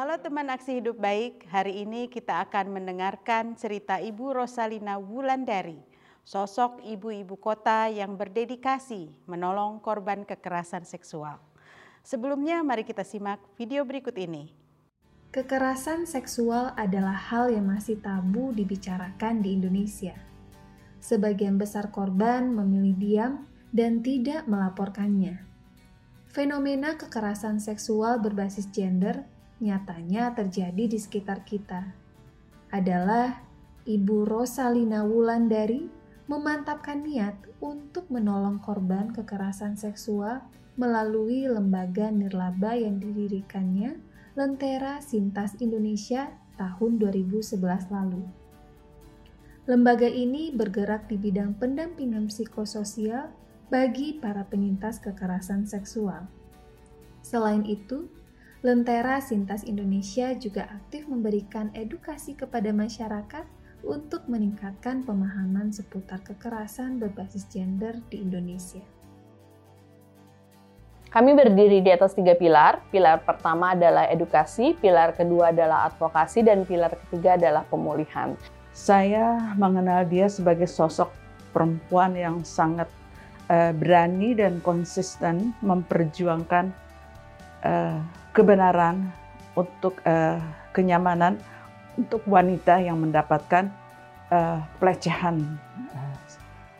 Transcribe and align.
Halo 0.00 0.16
teman 0.16 0.48
aksi 0.48 0.80
hidup 0.80 0.96
baik, 0.96 1.44
hari 1.52 1.84
ini 1.84 2.08
kita 2.08 2.40
akan 2.48 2.72
mendengarkan 2.72 3.52
cerita 3.52 4.00
Ibu 4.00 4.32
Rosalina 4.32 4.96
Wulandari, 4.96 5.76
sosok 6.24 6.80
ibu-ibu 6.88 7.36
kota 7.36 7.84
yang 7.92 8.16
berdedikasi 8.16 9.12
menolong 9.28 9.76
korban 9.84 10.24
kekerasan 10.24 10.88
seksual. 10.88 11.36
Sebelumnya 12.00 12.64
mari 12.64 12.88
kita 12.88 13.04
simak 13.04 13.44
video 13.60 13.84
berikut 13.84 14.16
ini. 14.16 14.48
Kekerasan 15.36 16.08
seksual 16.08 16.72
adalah 16.80 17.20
hal 17.20 17.52
yang 17.52 17.68
masih 17.68 18.00
tabu 18.00 18.56
dibicarakan 18.56 19.44
di 19.44 19.52
Indonesia. 19.52 20.16
Sebagian 21.04 21.60
besar 21.60 21.92
korban 21.92 22.48
memilih 22.48 22.96
diam 22.96 23.32
dan 23.68 24.00
tidak 24.00 24.48
melaporkannya. 24.48 25.44
Fenomena 26.32 26.96
kekerasan 26.96 27.60
seksual 27.60 28.16
berbasis 28.16 28.64
gender 28.72 29.28
nyatanya 29.60 30.32
terjadi 30.32 30.88
di 30.88 30.98
sekitar 30.98 31.44
kita. 31.44 31.92
Adalah 32.72 33.44
Ibu 33.84 34.24
Rosalina 34.24 35.04
Wulandari 35.04 35.86
memantapkan 36.28 37.04
niat 37.04 37.36
untuk 37.60 38.08
menolong 38.08 38.62
korban 38.64 39.12
kekerasan 39.12 39.76
seksual 39.76 40.40
melalui 40.80 41.44
lembaga 41.44 42.08
nirlaba 42.08 42.72
yang 42.72 42.96
didirikannya 42.96 44.00
Lentera 44.38 45.02
Sintas 45.04 45.58
Indonesia 45.58 46.30
tahun 46.54 47.02
2011 47.02 47.60
lalu. 47.90 48.22
Lembaga 49.68 50.08
ini 50.08 50.54
bergerak 50.54 51.10
di 51.10 51.20
bidang 51.20 51.58
pendampingan 51.58 52.30
psikososial 52.32 53.28
bagi 53.68 54.16
para 54.16 54.46
penyintas 54.46 55.02
kekerasan 55.02 55.66
seksual. 55.68 56.26
Selain 57.20 57.62
itu, 57.68 58.08
Lentera 58.60 59.24
Sintas 59.24 59.64
Indonesia 59.64 60.36
juga 60.36 60.68
aktif 60.68 61.08
memberikan 61.08 61.72
edukasi 61.72 62.36
kepada 62.36 62.68
masyarakat 62.76 63.48
untuk 63.80 64.28
meningkatkan 64.28 65.00
pemahaman 65.00 65.72
seputar 65.72 66.20
kekerasan 66.20 67.00
berbasis 67.00 67.48
gender 67.48 67.96
di 68.12 68.20
Indonesia. 68.20 68.84
Kami 71.08 71.32
berdiri 71.32 71.80
di 71.80 71.88
atas 71.88 72.12
tiga 72.12 72.36
pilar. 72.36 72.84
Pilar 72.92 73.24
pertama 73.24 73.72
adalah 73.72 74.04
edukasi, 74.12 74.76
pilar 74.76 75.16
kedua 75.16 75.56
adalah 75.56 75.88
advokasi, 75.88 76.44
dan 76.44 76.68
pilar 76.68 76.92
ketiga 77.08 77.40
adalah 77.40 77.64
pemulihan. 77.64 78.36
Saya 78.76 79.56
mengenal 79.56 80.04
dia 80.04 80.28
sebagai 80.28 80.68
sosok 80.68 81.08
perempuan 81.56 82.12
yang 82.12 82.44
sangat 82.44 82.92
uh, 83.48 83.72
berani 83.72 84.36
dan 84.36 84.60
konsisten 84.60 85.56
memperjuangkan 85.64 86.70
uh, 87.64 88.19
kebenaran 88.30 89.10
untuk 89.58 89.98
uh, 90.06 90.38
kenyamanan 90.70 91.38
untuk 91.98 92.22
wanita 92.24 92.78
yang 92.78 93.02
mendapatkan 93.02 93.68
uh, 94.30 94.62
pelecehan 94.78 95.58
uh, 95.92 96.16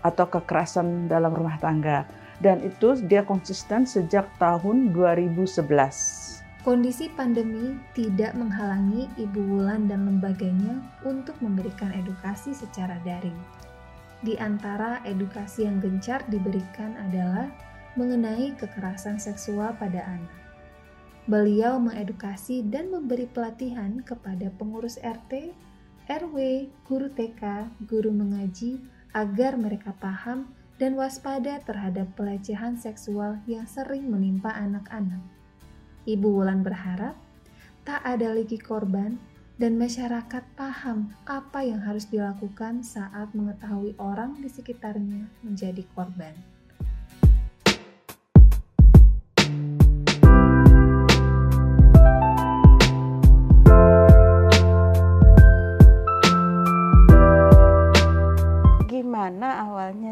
atau 0.00 0.24
kekerasan 0.30 1.10
dalam 1.10 1.34
rumah 1.34 1.60
tangga 1.60 2.08
dan 2.40 2.64
itu 2.64 2.96
dia 3.04 3.20
konsisten 3.20 3.84
sejak 3.84 4.24
tahun 4.40 4.96
2011. 4.96 6.40
Kondisi 6.60 7.08
pandemi 7.16 7.72
tidak 7.96 8.36
menghalangi 8.36 9.08
Ibu 9.16 9.40
Wulan 9.48 9.88
dan 9.88 10.04
lembaganya 10.04 10.76
untuk 11.08 11.36
memberikan 11.40 11.88
edukasi 11.96 12.52
secara 12.52 13.00
daring. 13.00 13.36
Di 14.20 14.36
antara 14.36 15.00
edukasi 15.08 15.64
yang 15.64 15.80
gencar 15.80 16.20
diberikan 16.28 16.92
adalah 17.00 17.48
mengenai 17.96 18.52
kekerasan 18.60 19.16
seksual 19.16 19.72
pada 19.80 20.04
anak. 20.04 20.39
Beliau 21.30 21.78
mengedukasi 21.78 22.66
dan 22.66 22.90
memberi 22.90 23.30
pelatihan 23.30 24.02
kepada 24.02 24.50
pengurus 24.58 24.98
RT, 24.98 25.54
RW, 26.10 26.66
guru 26.82 27.06
TK, 27.06 27.70
guru 27.86 28.10
mengaji 28.10 28.82
agar 29.14 29.54
mereka 29.54 29.94
paham 30.02 30.50
dan 30.82 30.98
waspada 30.98 31.62
terhadap 31.62 32.10
pelecehan 32.18 32.74
seksual 32.74 33.38
yang 33.46 33.62
sering 33.70 34.10
menimpa 34.10 34.50
anak-anak. 34.50 35.22
Ibu 36.02 36.42
Wulan 36.42 36.66
berharap 36.66 37.14
tak 37.86 38.02
ada 38.02 38.34
lagi 38.34 38.58
korban 38.58 39.14
dan 39.54 39.78
masyarakat 39.78 40.42
paham 40.58 41.14
apa 41.30 41.62
yang 41.62 41.78
harus 41.78 42.10
dilakukan 42.10 42.82
saat 42.82 43.30
mengetahui 43.38 43.94
orang 44.02 44.34
di 44.42 44.50
sekitarnya 44.50 45.30
menjadi 45.46 45.86
korban. 45.94 46.59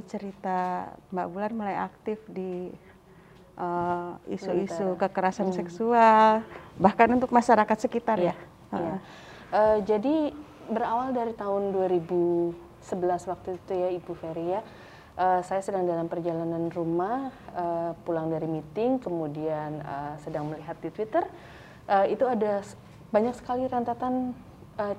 Cerita 0.08 0.88
Mbak 1.12 1.28
Bulan 1.28 1.52
mulai 1.52 1.76
aktif 1.76 2.18
di 2.26 2.72
eh, 3.60 4.12
isu-isu 4.32 4.94
uh, 4.94 4.98
kekerasan 4.98 5.52
hmm. 5.52 5.58
seksual, 5.60 6.42
bahkan 6.80 7.12
untuk 7.12 7.28
masyarakat 7.28 7.76
sekitar 7.76 8.16
ya? 8.18 8.34
ya? 8.72 8.78
ya. 8.80 8.96
Uh, 9.48 9.78
jadi 9.84 10.32
berawal 10.68 11.12
dari 11.16 11.32
tahun 11.32 11.72
2011 11.72 12.52
waktu 13.32 13.48
itu 13.56 13.72
ya 13.72 13.88
Ibu 13.92 14.12
Ferry 14.16 14.56
ya, 14.56 14.60
uh, 15.16 15.40
saya 15.42 15.60
sedang 15.60 15.84
dalam 15.84 16.06
perjalanan 16.06 16.68
rumah, 16.72 17.32
uh, 17.56 17.92
pulang 18.04 18.28
dari 18.28 18.46
meeting, 18.46 19.00
kemudian 19.02 19.80
uh, 19.82 20.14
sedang 20.22 20.48
melihat 20.48 20.76
di 20.80 20.88
Twitter, 20.92 21.24
uh, 21.88 22.06
itu 22.06 22.24
ada 22.24 22.62
banyak 23.08 23.34
sekali 23.36 23.64
rentetan 23.66 24.36
uh, 24.76 24.94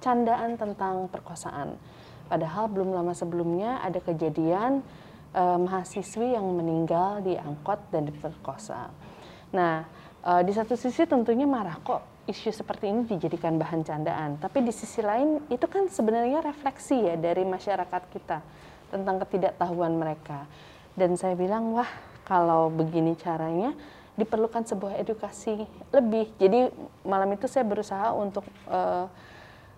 candaan 0.00 0.60
tentang 0.60 1.08
perkosaan. 1.08 1.80
Padahal 2.26 2.66
belum 2.70 2.90
lama 2.90 3.14
sebelumnya 3.14 3.78
ada 3.82 4.02
kejadian 4.02 4.82
uh, 5.34 5.58
mahasiswi 5.58 6.34
yang 6.34 6.46
meninggal 6.54 7.22
di 7.22 7.38
angkot 7.38 7.78
dan 7.94 8.06
diperkosa. 8.06 8.90
Nah, 9.54 9.86
uh, 10.26 10.42
di 10.42 10.50
satu 10.50 10.74
sisi 10.74 11.06
tentunya 11.06 11.46
marah 11.46 11.78
kok 11.80 12.26
isu 12.26 12.50
seperti 12.50 12.90
ini 12.90 13.06
dijadikan 13.06 13.54
bahan 13.54 13.86
candaan. 13.86 14.42
Tapi 14.42 14.66
di 14.66 14.74
sisi 14.74 14.98
lain 14.98 15.46
itu 15.46 15.66
kan 15.70 15.86
sebenarnya 15.86 16.42
refleksi 16.42 17.06
ya 17.06 17.14
dari 17.14 17.46
masyarakat 17.46 18.02
kita 18.10 18.38
tentang 18.90 19.22
ketidaktahuan 19.22 19.94
mereka. 19.94 20.50
Dan 20.98 21.14
saya 21.14 21.38
bilang, 21.38 21.70
wah 21.70 21.88
kalau 22.26 22.66
begini 22.74 23.14
caranya 23.14 23.70
diperlukan 24.18 24.64
sebuah 24.66 24.98
edukasi 24.98 25.62
lebih. 25.92 26.32
Jadi 26.40 26.72
malam 27.06 27.30
itu 27.36 27.46
saya 27.46 27.62
berusaha 27.62 28.10
untuk 28.16 28.42
uh, 28.66 29.06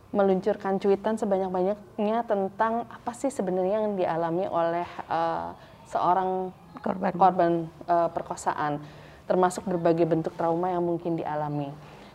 meluncurkan 0.08 0.80
cuitan 0.80 1.20
sebanyak-banyaknya 1.20 2.24
tentang 2.24 2.88
apa 2.88 3.12
sih 3.12 3.28
sebenarnya 3.28 3.84
yang 3.84 3.94
dialami 3.96 4.44
oleh 4.48 4.88
uh, 5.08 5.52
seorang 5.88 6.52
korban, 6.80 7.12
korban 7.12 7.52
uh, 7.84 8.08
perkosaan, 8.08 8.80
termasuk 9.28 9.68
berbagai 9.68 10.08
bentuk 10.08 10.32
trauma 10.36 10.72
yang 10.72 10.84
mungkin 10.84 11.20
dialami. 11.20 11.68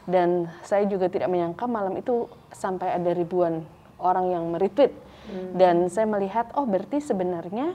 Dan 0.03 0.49
saya 0.65 0.83
juga 0.89 1.07
tidak 1.07 1.29
menyangka 1.29 1.69
malam 1.69 1.95
itu 1.95 2.27
sampai 2.51 2.97
ada 2.97 3.13
ribuan 3.13 3.61
orang 4.01 4.25
yang 4.33 4.43
meretweet. 4.49 4.93
Hmm. 5.23 5.55
dan 5.55 5.87
saya 5.87 6.03
melihat 6.03 6.51
oh 6.59 6.67
berarti 6.67 6.99
sebenarnya 6.99 7.71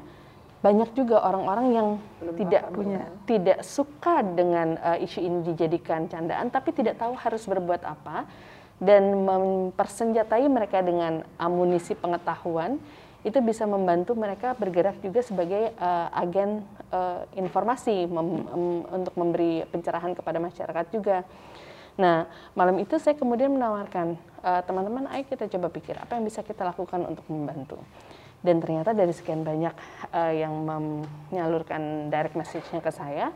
banyak 0.60 0.90
juga 0.92 1.22
orang-orang 1.22 1.66
yang 1.72 1.88
Belum 2.20 2.34
tidak 2.36 2.62
punya. 2.74 3.00
ya. 3.00 3.08
tidak 3.24 3.58
suka 3.64 4.20
dengan 4.20 4.76
uh, 4.82 4.98
isu 5.00 5.22
ini 5.22 5.38
dijadikan 5.46 6.10
candaan 6.10 6.52
tapi 6.52 6.76
tidak 6.76 7.00
tahu 7.00 7.16
harus 7.16 7.46
berbuat 7.48 7.88
apa 7.88 8.28
dan 8.78 9.26
mempersenjatai 9.26 10.46
mereka 10.46 10.82
dengan 10.82 11.26
amunisi 11.38 11.98
pengetahuan 11.98 12.78
itu 13.26 13.42
bisa 13.42 13.66
membantu 13.66 14.14
mereka 14.14 14.54
bergerak 14.54 15.02
juga 15.02 15.20
sebagai 15.26 15.74
uh, 15.82 16.08
agen 16.14 16.62
uh, 16.94 17.26
informasi 17.34 18.06
mem, 18.06 18.46
um, 18.46 18.80
untuk 18.94 19.14
memberi 19.18 19.66
pencerahan 19.66 20.14
kepada 20.14 20.38
masyarakat 20.38 20.86
juga. 20.94 21.26
Nah, 21.98 22.30
malam 22.54 22.78
itu 22.78 22.94
saya 23.02 23.18
kemudian 23.18 23.50
menawarkan, 23.50 24.14
eh, 24.46 24.62
teman-teman, 24.62 25.10
ayo 25.10 25.26
kita 25.26 25.50
coba 25.50 25.66
pikir 25.66 25.98
apa 25.98 26.14
yang 26.14 26.22
bisa 26.30 26.46
kita 26.46 26.62
lakukan 26.62 27.02
untuk 27.02 27.26
membantu. 27.26 27.74
Dan 28.38 28.62
ternyata 28.62 28.94
dari 28.94 29.10
sekian 29.10 29.42
banyak 29.42 29.74
uh, 30.14 30.30
yang 30.30 30.54
menyalurkan 30.62 32.06
direct 32.06 32.38
message-nya 32.38 32.78
ke 32.78 32.94
saya, 32.94 33.34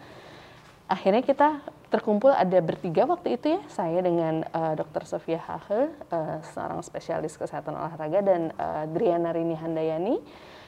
akhirnya 0.93 1.25
kita 1.25 1.65
terkumpul 1.89 2.29
ada 2.29 2.61
bertiga 2.61 3.09
waktu 3.09 3.41
itu 3.41 3.57
ya, 3.57 3.61
saya 3.73 4.05
dengan 4.05 4.45
uh, 4.53 4.77
Dr. 4.77 5.09
Sofia 5.09 5.41
Hahe, 5.41 5.89
uh, 6.13 6.41
seorang 6.53 6.85
spesialis 6.85 7.37
kesehatan 7.41 7.73
olahraga, 7.73 8.21
dan 8.21 8.53
uh, 8.61 8.85
Driana 8.93 9.33
Rini 9.33 9.57
Handayani, 9.57 10.21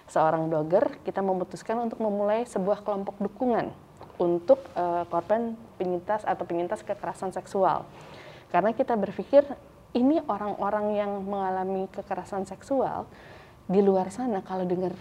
seorang 0.08 0.48
blogger, 0.48 1.00
kita 1.04 1.20
memutuskan 1.20 1.80
untuk 1.80 2.00
memulai 2.00 2.48
sebuah 2.48 2.80
kelompok 2.80 3.20
dukungan 3.20 3.72
untuk 4.16 4.60
uh, 4.76 5.04
korban 5.12 5.56
penyintas 5.76 6.24
atau 6.24 6.44
penyintas 6.48 6.80
kekerasan 6.80 7.32
seksual. 7.32 7.84
Karena 8.48 8.72
kita 8.72 8.96
berpikir 8.96 9.44
ini 9.92 10.20
orang-orang 10.24 10.96
yang 10.96 11.12
mengalami 11.24 11.88
kekerasan 11.92 12.48
seksual 12.48 13.08
di 13.64 13.80
luar 13.80 14.12
sana 14.12 14.44
kalau 14.44 14.68
dengar 14.68 14.92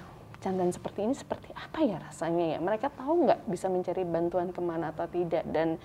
candaan 0.44 0.76
seperti 0.76 1.08
ini 1.08 1.16
seperti 1.16 1.56
apa 1.56 1.80
ya 1.80 1.98
rasanya 2.04 2.46
ya? 2.54 2.60
Mereka 2.60 2.92
tahu 3.00 3.24
nggak 3.24 3.48
bisa 3.48 3.72
mencari 3.72 4.04
bantuan 4.04 4.52
ke 4.52 4.60
mana 4.60 4.92
atau 4.92 5.08
tidak 5.08 5.48
dan 5.48 5.80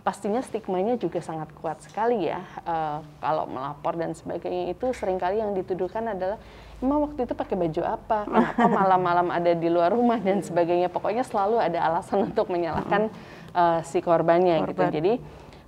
pastinya 0.00 0.40
stigmanya 0.40 0.96
juga 0.96 1.20
sangat 1.20 1.52
kuat 1.60 1.84
sekali 1.84 2.24
ya 2.32 2.40
uh, 2.64 3.04
kalau 3.20 3.44
melapor 3.44 4.00
dan 4.00 4.16
sebagainya 4.16 4.72
itu 4.72 4.96
sering 4.96 5.20
kali 5.20 5.44
yang 5.44 5.52
dituduhkan 5.52 6.16
adalah 6.16 6.40
emang 6.80 7.04
waktu 7.04 7.28
itu 7.28 7.36
pakai 7.36 7.56
baju 7.60 7.82
apa 7.84 8.18
kenapa 8.24 8.64
malam-malam 8.80 9.28
ada 9.28 9.52
di 9.52 9.68
luar 9.68 9.92
rumah 9.92 10.16
dan 10.16 10.40
sebagainya 10.40 10.88
pokoknya 10.88 11.20
selalu 11.20 11.60
ada 11.60 11.84
alasan 11.84 12.32
untuk 12.32 12.48
menyalahkan 12.48 13.12
uh, 13.52 13.84
si 13.84 14.00
korbannya 14.00 14.64
gitu. 14.64 14.72
Korban. 14.72 14.88
gitu 14.88 14.96
jadi 14.96 15.12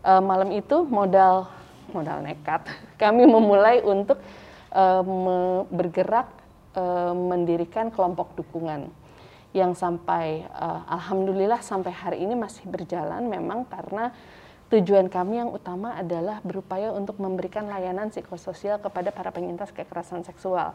uh, 0.08 0.22
malam 0.24 0.48
itu 0.56 0.76
modal 0.88 1.52
modal 1.92 2.24
nekat 2.24 2.64
kami 3.02 3.28
memulai 3.28 3.84
untuk 3.84 4.16
uh, 4.72 5.04
bergerak 5.68 6.41
uh, 6.76 7.14
mendirikan 7.14 7.92
kelompok 7.92 8.36
dukungan 8.36 8.88
yang 9.52 9.76
sampai 9.76 10.48
uh, 10.48 10.88
alhamdulillah 10.88 11.60
sampai 11.60 11.92
hari 11.92 12.24
ini 12.24 12.32
masih 12.32 12.64
berjalan 12.68 13.28
memang 13.28 13.68
karena 13.68 14.12
tujuan 14.72 15.12
kami 15.12 15.44
yang 15.44 15.52
utama 15.52 15.92
adalah 16.00 16.40
berupaya 16.40 16.88
untuk 16.96 17.20
memberikan 17.20 17.68
layanan 17.68 18.08
psikososial 18.08 18.80
kepada 18.80 19.12
para 19.12 19.28
penyintas 19.28 19.68
kekerasan 19.68 20.24
seksual. 20.24 20.72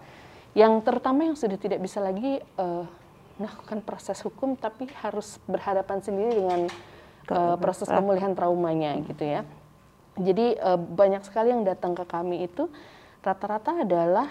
Yang 0.53 0.85
terutama 0.85 1.25
yang 1.25 1.33
sudah 1.33 1.57
tidak 1.57 1.81
bisa 1.81 1.97
lagi 1.97 2.37
uh, 2.61 2.85
melakukan 3.41 3.81
proses 3.81 4.21
hukum 4.21 4.53
tapi 4.53 4.85
harus 5.01 5.41
berhadapan 5.49 5.97
sendiri 6.01 6.37
dengan 6.37 6.61
uh, 7.33 7.57
proses 7.57 7.89
pemulihan 7.89 8.37
traumanya 8.37 9.01
gitu 9.01 9.25
ya. 9.25 9.41
Jadi 10.17 10.57
uh, 10.61 10.77
banyak 10.77 11.25
sekali 11.25 11.53
yang 11.53 11.65
datang 11.65 11.97
ke 11.97 12.05
kami 12.05 12.45
itu 12.45 12.69
rata-rata 13.25 13.83
adalah 13.83 14.27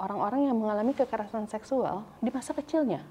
orang-orang 0.00 0.40
uh, 0.40 0.46
yang 0.50 0.56
mengalami 0.56 0.92
kekerasan 0.96 1.50
seksual 1.50 2.06
di 2.22 2.30
masa 2.32 2.54
kecilnya. 2.56 3.04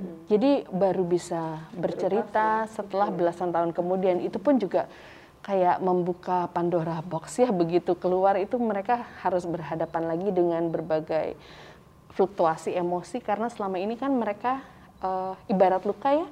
Hmm. 0.00 0.16
Jadi 0.26 0.64
baru 0.72 1.04
bisa 1.04 1.68
bercerita 1.76 2.64
setelah 2.72 3.12
belasan 3.12 3.52
tahun 3.52 3.76
kemudian. 3.76 4.24
Itu 4.24 4.40
pun 4.40 4.56
juga 4.56 4.88
kayak 5.44 5.82
membuka 5.84 6.48
Pandora 6.50 7.02
box 7.04 7.42
ya. 7.42 7.50
Begitu 7.62 7.92
keluar 7.98 8.38
itu 8.40 8.56
mereka 8.56 9.04
harus 9.20 9.44
berhadapan 9.44 10.08
lagi 10.08 10.28
dengan 10.32 10.66
berbagai 10.72 11.36
fluktuasi 12.16 12.72
emosi. 12.72 13.20
Karena 13.20 13.52
selama 13.52 13.76
ini 13.76 13.98
kan 13.98 14.12
mereka 14.14 14.64
uh, 15.04 15.36
ibarat 15.50 15.84
luka 15.84 16.10
ya. 16.12 16.28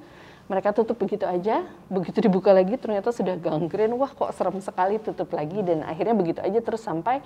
Mereka 0.50 0.74
tutup 0.74 0.98
begitu 0.98 1.30
aja 1.30 1.62
begitu 1.86 2.26
dibuka 2.26 2.50
lagi 2.50 2.74
ternyata 2.74 3.14
sudah 3.14 3.38
gangren 3.38 3.94
wah 3.94 4.10
kok 4.10 4.34
serem 4.34 4.58
sekali 4.58 4.98
tutup 4.98 5.30
lagi. 5.30 5.62
Dan 5.62 5.86
akhirnya 5.86 6.16
begitu 6.16 6.40
aja 6.42 6.58
terus 6.58 6.82
sampai 6.82 7.22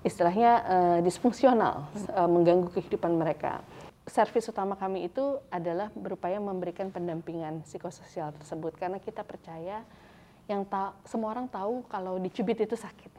istilahnya 0.00 0.52
uh, 0.64 0.98
disfungsional 1.04 1.88
uh, 2.16 2.28
mengganggu 2.28 2.72
kehidupan 2.72 3.12
mereka 3.16 3.60
servis 4.10 4.50
utama 4.50 4.74
kami 4.74 5.06
itu 5.06 5.38
adalah 5.54 5.88
berupaya 5.94 6.42
memberikan 6.42 6.90
pendampingan 6.90 7.62
psikososial 7.62 8.34
tersebut 8.34 8.74
karena 8.74 8.98
kita 8.98 9.22
percaya 9.22 9.86
yang 10.50 10.66
ta 10.66 10.98
semua 11.06 11.30
orang 11.30 11.46
tahu 11.46 11.86
kalau 11.86 12.18
dicubit 12.18 12.58
itu 12.58 12.74
sakit. 12.74 13.14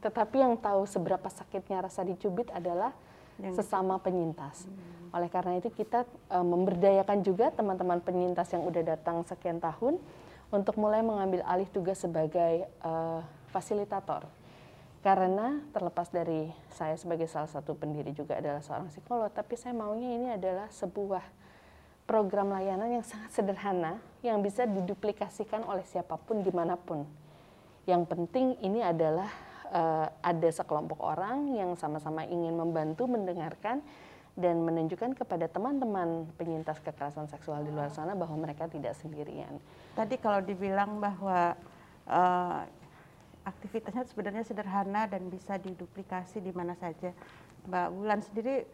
Tetapi 0.00 0.40
yang 0.40 0.56
tahu 0.56 0.88
seberapa 0.88 1.28
sakitnya 1.28 1.84
rasa 1.84 2.00
dicubit 2.00 2.48
adalah 2.56 2.96
yang 3.36 3.52
sesama 3.52 4.00
penyintas. 4.00 4.64
Hmm. 4.64 5.12
Oleh 5.20 5.28
karena 5.28 5.60
itu 5.60 5.68
kita 5.68 6.08
uh, 6.32 6.40
memberdayakan 6.40 7.20
juga 7.20 7.52
teman-teman 7.52 8.00
penyintas 8.00 8.48
yang 8.56 8.64
udah 8.64 8.96
datang 8.96 9.20
sekian 9.28 9.60
tahun 9.60 10.00
untuk 10.48 10.80
mulai 10.80 11.04
mengambil 11.04 11.44
alih 11.44 11.68
tugas 11.68 12.00
sebagai 12.00 12.64
uh, 12.80 13.20
fasilitator 13.52 14.24
karena 15.00 15.64
terlepas 15.72 16.12
dari 16.12 16.52
saya 16.76 16.92
sebagai 17.00 17.24
salah 17.24 17.48
satu 17.48 17.72
pendiri 17.72 18.12
juga 18.12 18.36
adalah 18.36 18.60
seorang 18.60 18.92
psikolog, 18.92 19.32
tapi 19.32 19.56
saya 19.56 19.72
maunya 19.72 20.12
ini 20.12 20.28
adalah 20.36 20.68
sebuah 20.68 21.24
program 22.04 22.52
layanan 22.52 23.00
yang 23.00 23.04
sangat 23.06 23.30
sederhana 23.32 23.96
yang 24.20 24.44
bisa 24.44 24.68
diduplikasikan 24.68 25.64
oleh 25.64 25.86
siapa 25.88 26.20
pun 26.20 26.44
di 26.44 26.52
mana 26.52 26.76
pun. 26.76 27.06
Yang 27.88 28.02
penting 28.12 28.60
ini 28.60 28.84
adalah 28.84 29.30
uh, 29.72 30.06
ada 30.20 30.48
sekelompok 30.52 31.00
orang 31.00 31.56
yang 31.56 31.72
sama-sama 31.80 32.26
ingin 32.28 32.52
membantu 32.52 33.08
mendengarkan 33.08 33.80
dan 34.36 34.60
menunjukkan 34.62 35.16
kepada 35.16 35.48
teman-teman 35.48 36.28
penyintas 36.36 36.78
kekerasan 36.84 37.26
seksual 37.30 37.64
di 37.64 37.72
luar 37.72 37.88
sana 37.88 38.12
bahwa 38.12 38.36
mereka 38.36 38.68
tidak 38.68 38.94
sendirian. 39.00 39.56
Tadi 39.96 40.20
kalau 40.20 40.44
dibilang 40.44 41.00
bahwa 41.00 41.56
uh, 42.04 42.62
aktivitasnya 43.50 44.06
sebenarnya 44.06 44.46
sederhana 44.46 45.10
dan 45.10 45.26
bisa 45.26 45.58
diduplikasi 45.58 46.38
di 46.40 46.54
mana 46.54 46.78
saja. 46.78 47.10
Mbak 47.66 47.88
Wulan 47.92 48.20
sendiri 48.22 48.64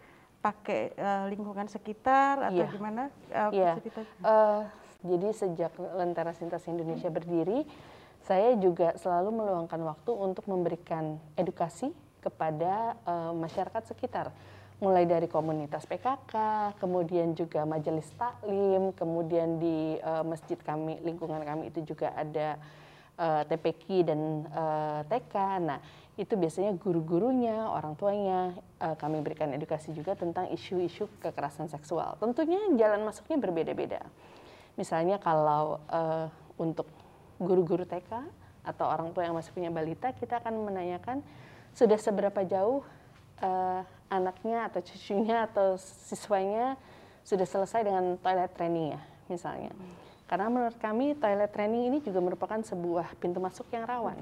pakai 0.44 0.94
uh, 0.94 1.24
lingkungan 1.26 1.66
sekitar 1.66 2.52
atau 2.52 2.62
yeah. 2.62 2.70
gimana? 2.70 3.02
Uh, 3.34 3.50
yeah. 3.50 3.74
uh, 4.22 4.62
jadi 5.02 5.28
sejak 5.34 5.72
Lentera 5.76 6.30
Sintas 6.36 6.62
Indonesia 6.70 7.10
berdiri, 7.10 7.66
saya 8.22 8.54
juga 8.58 8.94
selalu 8.98 9.42
meluangkan 9.42 9.80
waktu 9.82 10.12
untuk 10.14 10.46
memberikan 10.46 11.18
edukasi 11.34 11.90
kepada 12.22 12.98
uh, 13.06 13.34
masyarakat 13.34 13.82
sekitar 13.86 14.34
mulai 14.76 15.08
dari 15.08 15.24
komunitas 15.24 15.88
PKK, 15.88 16.34
kemudian 16.76 17.32
juga 17.32 17.64
majelis 17.64 18.04
taklim, 18.12 18.92
kemudian 18.92 19.56
di 19.56 19.96
uh, 20.04 20.20
masjid 20.20 20.60
kami, 20.60 21.00
lingkungan 21.00 21.40
kami 21.40 21.72
itu 21.72 21.80
juga 21.96 22.12
ada 22.12 22.60
uh, 23.16 23.42
eh, 23.42 23.42
TPQ 23.48 23.84
dan 24.06 24.20
uh, 24.52 25.02
eh, 25.02 25.20
TK. 25.20 25.34
Nah, 25.64 25.78
itu 26.16 26.32
biasanya 26.32 26.72
guru-gurunya, 26.76 27.68
orang 27.68 27.92
tuanya 27.96 28.56
uh, 28.80 28.96
kami 28.96 29.20
berikan 29.20 29.52
edukasi 29.52 29.92
juga 29.92 30.16
tentang 30.16 30.48
isu-isu 30.48 31.08
kekerasan 31.20 31.68
seksual. 31.68 32.16
Tentunya 32.16 32.60
jalan 32.76 33.04
masuknya 33.04 33.36
berbeda-beda. 33.36 34.00
Misalnya 34.80 35.20
kalau 35.20 35.80
uh, 35.88 36.28
untuk 36.56 36.88
guru-guru 37.36 37.84
TK 37.84 38.24
atau 38.64 38.86
orang 38.88 39.12
tua 39.12 39.28
yang 39.28 39.36
masih 39.36 39.52
punya 39.52 39.68
balita, 39.68 40.12
kita 40.16 40.40
akan 40.40 40.72
menanyakan 40.72 41.20
sudah 41.76 42.00
seberapa 42.00 42.40
jauh 42.48 42.80
uh, 43.44 43.84
anaknya 44.08 44.72
atau 44.72 44.80
cucunya 44.80 45.44
atau 45.44 45.76
siswanya 45.76 46.80
sudah 47.26 47.44
selesai 47.44 47.84
dengan 47.84 48.16
toilet 48.22 48.52
training 48.56 48.96
ya, 48.96 49.00
misalnya. 49.28 49.72
Hmm 49.76 50.05
karena 50.26 50.50
menurut 50.50 50.74
kami 50.82 51.14
toilet 51.14 51.50
training 51.54 51.94
ini 51.94 51.98
juga 52.02 52.18
merupakan 52.18 52.58
sebuah 52.58 53.14
pintu 53.22 53.38
masuk 53.38 53.70
yang 53.70 53.86
rawan. 53.86 54.18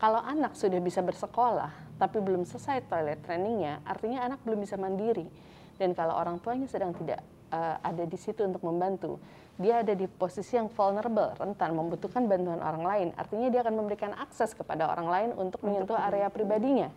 Kalau 0.00 0.20
anak 0.20 0.56
sudah 0.56 0.80
bisa 0.80 1.04
bersekolah 1.04 1.70
tapi 2.00 2.18
belum 2.18 2.48
selesai 2.48 2.88
toilet 2.88 3.20
trainingnya, 3.22 3.84
artinya 3.84 4.24
anak 4.24 4.40
belum 4.42 4.64
bisa 4.64 4.80
mandiri. 4.80 5.28
Dan 5.76 5.92
kalau 5.92 6.16
orang 6.16 6.40
tuanya 6.40 6.66
sedang 6.66 6.96
tidak 6.96 7.20
uh, 7.52 7.76
ada 7.82 8.02
di 8.08 8.18
situ 8.18 8.42
untuk 8.46 8.64
membantu, 8.64 9.20
dia 9.60 9.84
ada 9.84 9.94
di 9.94 10.08
posisi 10.10 10.58
yang 10.58 10.66
vulnerable, 10.72 11.34
rentan, 11.38 11.76
membutuhkan 11.76 12.26
bantuan 12.26 12.58
orang 12.58 12.82
lain. 12.82 13.08
Artinya 13.14 13.48
dia 13.52 13.60
akan 13.62 13.74
memberikan 13.78 14.12
akses 14.16 14.56
kepada 14.56 14.90
orang 14.90 15.08
lain 15.10 15.30
untuk 15.36 15.62
menyentuh 15.62 15.98
area 15.98 16.26
pribadinya 16.32 16.88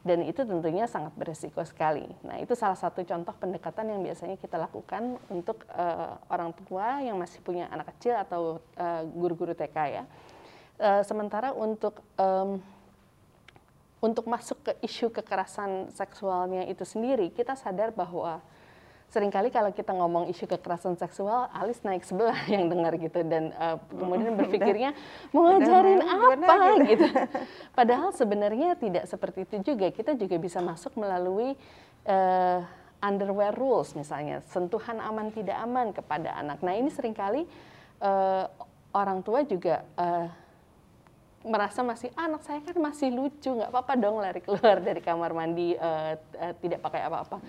dan 0.00 0.24
itu 0.24 0.40
tentunya 0.48 0.88
sangat 0.88 1.12
beresiko 1.12 1.60
sekali. 1.60 2.08
Nah, 2.24 2.40
itu 2.40 2.56
salah 2.56 2.76
satu 2.76 3.04
contoh 3.04 3.36
pendekatan 3.36 3.92
yang 3.92 4.00
biasanya 4.00 4.40
kita 4.40 4.56
lakukan 4.56 5.20
untuk 5.28 5.68
uh, 5.76 6.16
orang 6.32 6.56
tua 6.56 7.04
yang 7.04 7.20
masih 7.20 7.44
punya 7.44 7.68
anak 7.68 7.92
kecil 7.96 8.16
atau 8.16 8.64
uh, 8.80 9.02
guru-guru 9.12 9.52
TK 9.52 9.76
ya. 9.92 10.04
Uh, 10.80 11.04
sementara 11.04 11.52
untuk 11.52 12.00
um, 12.16 12.56
untuk 14.00 14.24
masuk 14.24 14.64
ke 14.64 14.72
isu 14.80 15.12
kekerasan 15.12 15.92
seksualnya 15.92 16.64
itu 16.64 16.88
sendiri, 16.88 17.28
kita 17.28 17.52
sadar 17.52 17.92
bahwa 17.92 18.40
sering 19.10 19.34
kali 19.34 19.50
kalau 19.50 19.74
kita 19.74 19.90
ngomong 19.90 20.30
isu 20.30 20.46
kekerasan 20.46 20.94
seksual, 20.94 21.50
alis 21.50 21.82
naik 21.82 22.06
sebelah 22.06 22.38
yang 22.54 22.70
dengar 22.70 22.94
gitu 22.94 23.26
dan 23.26 23.50
uh, 23.58 23.76
kemudian 23.90 24.38
berpikirnya 24.38 24.94
mau 25.34 25.50
ngajarin 25.50 26.00
apa 26.06 26.58
gitu. 26.94 27.06
Padahal 27.78 28.14
sebenarnya 28.14 28.78
tidak 28.78 29.10
seperti 29.10 29.50
itu 29.50 29.74
juga. 29.74 29.90
Kita 29.90 30.14
juga 30.14 30.38
bisa 30.38 30.62
masuk 30.62 30.94
melalui 30.94 31.58
uh, 32.06 32.62
underwear 33.02 33.50
rules 33.50 33.98
misalnya, 33.98 34.46
sentuhan 34.46 35.02
aman 35.02 35.34
tidak 35.34 35.58
aman 35.58 35.90
kepada 35.90 36.30
anak. 36.38 36.62
Nah 36.62 36.78
ini 36.78 36.94
sering 36.94 37.16
kali 37.16 37.50
uh, 37.98 38.46
orang 38.94 39.26
tua 39.26 39.42
juga 39.42 39.82
uh, 39.98 40.30
merasa 41.40 41.80
masih 41.80 42.12
anak 42.14 42.44
saya 42.44 42.60
kan 42.60 42.76
masih 42.76 43.08
lucu 43.08 43.48
nggak 43.48 43.72
apa-apa 43.72 43.96
dong 43.96 44.20
lari 44.20 44.44
keluar 44.44 44.76
dari 44.84 45.00
kamar 45.00 45.32
mandi 45.32 45.72
uh, 45.74 46.14
uh, 46.14 46.52
tidak 46.62 46.78
pakai 46.78 47.02
apa-apa. 47.08 47.40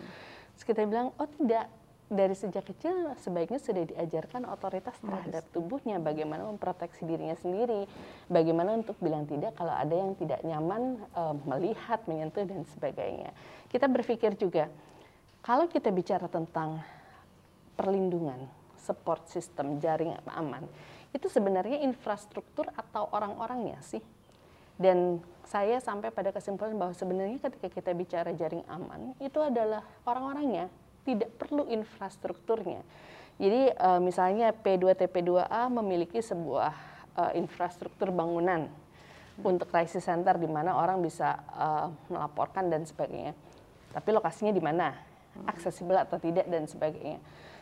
Terus 0.61 0.77
kita 0.77 0.85
bilang, 0.85 1.09
oh 1.17 1.25
tidak, 1.25 1.73
dari 2.05 2.37
sejak 2.37 2.61
kecil 2.69 3.17
sebaiknya 3.17 3.57
sudah 3.57 3.81
diajarkan 3.81 4.45
otoritas 4.45 4.93
terhadap 5.01 5.41
tubuhnya, 5.49 5.97
bagaimana 5.97 6.45
memproteksi 6.53 7.01
dirinya 7.01 7.33
sendiri, 7.33 7.89
bagaimana 8.29 8.77
untuk 8.77 8.93
bilang 9.01 9.25
tidak 9.25 9.57
kalau 9.57 9.73
ada 9.73 9.89
yang 9.89 10.13
tidak 10.21 10.37
nyaman 10.45 11.01
uh, 11.17 11.33
melihat, 11.49 12.05
menyentuh 12.05 12.45
dan 12.45 12.61
sebagainya. 12.77 13.33
Kita 13.73 13.89
berpikir 13.89 14.37
juga 14.37 14.69
kalau 15.41 15.65
kita 15.65 15.89
bicara 15.89 16.29
tentang 16.29 16.77
perlindungan, 17.73 18.45
support 18.77 19.25
system, 19.33 19.81
jaring 19.81 20.13
aman, 20.29 20.69
itu 21.09 21.25
sebenarnya 21.25 21.81
infrastruktur 21.81 22.69
atau 22.77 23.09
orang-orangnya 23.09 23.81
sih. 23.81 24.05
Dan 24.79 25.19
saya 25.47 25.83
sampai 25.83 26.13
pada 26.15 26.31
kesimpulan 26.31 26.75
bahwa 26.79 26.95
sebenarnya 26.95 27.39
ketika 27.43 27.67
kita 27.67 27.91
bicara 27.91 28.31
jaring 28.31 28.63
aman 28.71 29.11
itu 29.19 29.39
adalah 29.43 29.83
orang-orangnya, 30.07 30.71
tidak 31.03 31.33
perlu 31.35 31.67
infrastrukturnya. 31.67 32.85
Jadi 33.41 33.73
uh, 33.73 33.99
misalnya 33.99 34.53
P2TP2A 34.53 35.67
memiliki 35.73 36.21
sebuah 36.21 36.73
uh, 37.17 37.31
infrastruktur 37.33 38.13
bangunan 38.13 38.69
untuk 39.41 39.73
crisis 39.73 40.05
center 40.05 40.37
di 40.37 40.45
mana 40.45 40.77
orang 40.77 41.01
bisa 41.01 41.41
uh, 41.57 41.89
melaporkan 42.11 42.69
dan 42.69 42.85
sebagainya. 42.85 43.33
Tapi 43.91 44.09
lokasinya 44.13 44.53
di 44.53 44.61
mana, 44.61 44.93
aksesibel 45.49 45.97
atau 45.97 46.21
tidak 46.21 46.45
dan 46.47 46.69
sebagainya. 46.69 47.17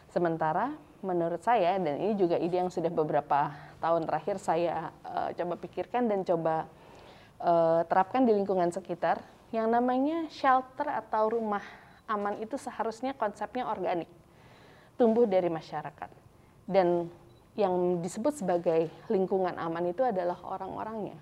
Sementara 0.09 0.73
menurut 0.99 1.39
saya 1.39 1.79
dan 1.79 1.95
ini 1.95 2.13
juga 2.19 2.35
ide 2.35 2.59
yang 2.59 2.73
sudah 2.73 2.91
beberapa 2.91 3.55
tahun 3.79 4.03
terakhir 4.03 4.35
saya 4.41 4.91
uh, 5.07 5.31
coba 5.31 5.55
pikirkan 5.63 6.11
dan 6.11 6.27
coba 6.27 6.67
uh, 7.39 7.81
terapkan 7.87 8.23
di 8.23 8.31
lingkungan 8.35 8.71
sekitar 8.71 9.19
yang 9.49 9.71
namanya 9.71 10.29
shelter 10.29 10.85
atau 10.85 11.33
rumah 11.33 11.63
aman 12.05 12.37
itu 12.41 12.57
seharusnya 12.57 13.13
konsepnya 13.17 13.65
organik, 13.65 14.09
tumbuh 14.97 15.25
dari 15.25 15.49
masyarakat. 15.49 16.09
Dan 16.69 17.09
yang 17.57 17.99
disebut 17.99 18.39
sebagai 18.39 18.87
lingkungan 19.09 19.57
aman 19.57 19.89
itu 19.89 20.05
adalah 20.05 20.37
orang-orangnya. 20.45 21.17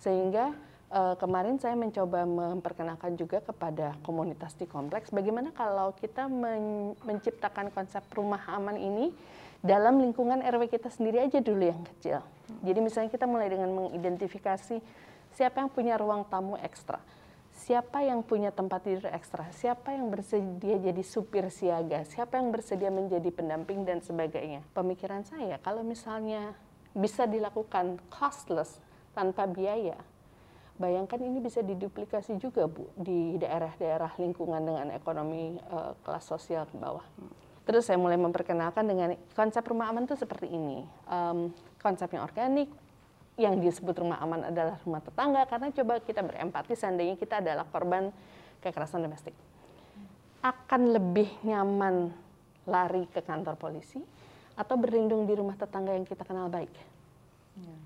Sehingga 0.00 0.56
uh, 0.90 1.14
kemarin 1.16 1.56
saya 1.60 1.76
mencoba 1.76 2.26
memperkenalkan 2.26 3.14
juga 3.14 3.44
kepada 3.44 3.94
komunitas 4.02 4.56
di 4.58 4.66
kompleks 4.66 5.14
bagaimana 5.14 5.54
kalau 5.54 5.94
kita 5.96 6.26
men 6.26 6.96
menciptakan 7.06 7.70
konsep 7.70 8.02
rumah 8.12 8.42
aman 8.50 8.76
ini 8.76 9.14
dalam 9.60 10.00
lingkungan 10.00 10.40
RW 10.40 10.72
kita 10.72 10.88
sendiri 10.88 11.20
aja 11.20 11.38
dulu 11.44 11.68
yang 11.68 11.84
kecil. 11.84 12.24
Jadi 12.64 12.78
misalnya 12.80 13.12
kita 13.12 13.28
mulai 13.28 13.52
dengan 13.52 13.68
mengidentifikasi 13.76 14.80
siapa 15.34 15.62
yang 15.62 15.70
punya 15.70 15.94
ruang 16.00 16.26
tamu 16.26 16.56
ekstra, 16.60 17.00
siapa 17.52 18.02
yang 18.02 18.24
punya 18.24 18.50
tempat 18.50 18.86
tidur 18.88 19.10
ekstra, 19.12 19.46
siapa 19.52 19.92
yang 19.92 20.08
bersedia 20.08 20.80
jadi 20.80 21.02
supir 21.04 21.46
siaga, 21.52 22.02
siapa 22.08 22.40
yang 22.40 22.50
bersedia 22.50 22.88
menjadi 22.88 23.28
pendamping 23.30 23.84
dan 23.84 24.00
sebagainya. 24.00 24.64
Pemikiran 24.72 25.22
saya 25.22 25.60
kalau 25.60 25.84
misalnya 25.84 26.56
bisa 26.96 27.28
dilakukan 27.28 28.02
costless 28.10 28.82
tanpa 29.14 29.46
biaya. 29.46 29.98
Bayangkan 30.80 31.20
ini 31.20 31.44
bisa 31.44 31.60
diduplikasi 31.60 32.40
juga 32.40 32.64
Bu 32.64 32.88
di 32.96 33.36
daerah-daerah 33.36 34.16
lingkungan 34.16 34.64
dengan 34.64 34.88
ekonomi 34.96 35.60
uh, 35.68 35.92
kelas 36.00 36.24
sosial 36.24 36.64
ke 36.64 36.80
bawah. 36.80 37.04
Terus 37.68 37.84
saya 37.84 38.00
mulai 38.00 38.16
memperkenalkan 38.16 38.88
dengan 38.88 39.12
konsep 39.36 39.60
rumah 39.68 39.92
aman 39.92 40.08
itu 40.08 40.16
seperti 40.16 40.48
ini. 40.48 40.80
Um, 41.04 41.52
konsepnya 41.84 42.24
organik, 42.24 42.72
yang 43.40 43.56
disebut 43.56 43.96
rumah 43.96 44.20
aman 44.20 44.52
adalah 44.52 44.76
rumah 44.84 45.00
tetangga 45.00 45.48
karena 45.48 45.72
coba 45.72 45.94
kita 46.04 46.20
berempati 46.20 46.76
seandainya 46.76 47.16
kita 47.16 47.40
adalah 47.40 47.64
korban 47.64 48.12
kekerasan 48.60 49.00
domestik. 49.00 49.32
Akan 50.44 50.92
lebih 50.92 51.28
nyaman 51.44 52.12
lari 52.68 53.08
ke 53.08 53.24
kantor 53.24 53.56
polisi 53.56 54.00
atau 54.52 54.76
berlindung 54.76 55.24
di 55.24 55.32
rumah 55.32 55.56
tetangga 55.56 55.96
yang 55.96 56.04
kita 56.04 56.20
kenal 56.28 56.52
baik. 56.52 56.72
Ya. 57.56 57.76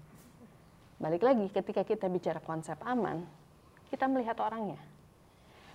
Balik 0.98 1.22
lagi 1.22 1.46
ketika 1.54 1.86
kita 1.86 2.10
bicara 2.10 2.42
konsep 2.42 2.78
aman, 2.82 3.22
kita 3.90 4.10
melihat 4.10 4.38
orangnya. 4.42 4.78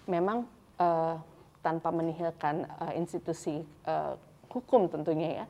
Memang 0.08 0.44
uh, 0.76 1.16
tanpa 1.64 1.92
menihilkan 1.92 2.68
uh, 2.80 2.94
institusi 2.96 3.64
uh, 3.88 4.16
hukum 4.52 4.92
tentunya 4.92 5.44
ya, 5.44 5.46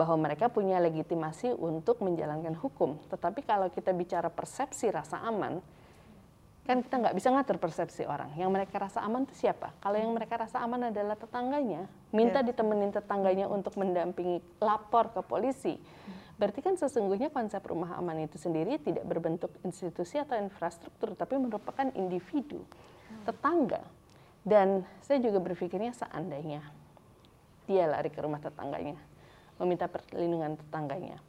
bahwa 0.00 0.16
mereka 0.16 0.48
punya 0.48 0.80
legitimasi 0.80 1.52
untuk 1.60 2.00
menjalankan 2.00 2.56
hukum. 2.56 2.96
Tetapi 3.12 3.44
kalau 3.44 3.68
kita 3.68 3.92
bicara 3.92 4.32
persepsi 4.32 4.88
rasa 4.88 5.20
aman, 5.28 5.60
kan 6.64 6.80
kita 6.80 6.96
nggak 7.04 7.12
bisa 7.12 7.28
ngatur 7.28 7.60
persepsi 7.60 8.08
orang. 8.08 8.32
Yang 8.32 8.48
mereka 8.48 8.80
rasa 8.80 9.04
aman 9.04 9.28
itu 9.28 9.36
siapa? 9.44 9.76
Kalau 9.76 10.00
yang 10.00 10.16
mereka 10.16 10.40
rasa 10.40 10.64
aman 10.64 10.88
adalah 10.88 11.20
tetangganya, 11.20 11.84
minta 12.16 12.40
yeah. 12.40 12.48
ditemenin 12.48 12.96
tetangganya 12.96 13.44
untuk 13.44 13.76
mendampingi 13.76 14.40
lapor 14.56 15.12
ke 15.12 15.20
polisi. 15.20 15.76
Berarti 16.40 16.64
kan 16.64 16.72
sesungguhnya 16.80 17.28
konsep 17.28 17.60
rumah 17.68 18.00
aman 18.00 18.24
itu 18.24 18.40
sendiri 18.40 18.80
tidak 18.80 19.04
berbentuk 19.04 19.52
institusi 19.60 20.16
atau 20.16 20.40
infrastruktur, 20.40 21.12
tapi 21.12 21.36
merupakan 21.36 21.92
individu, 21.92 22.64
tetangga. 23.28 23.84
Dan 24.40 24.88
saya 25.04 25.20
juga 25.20 25.36
berpikirnya 25.36 25.92
seandainya 25.92 26.64
dia 27.68 27.84
lari 27.84 28.08
ke 28.08 28.24
rumah 28.24 28.40
tetangganya, 28.40 28.96
meminta 29.60 29.86
perlindungan 29.86 30.56
tetangganya. 30.56 31.20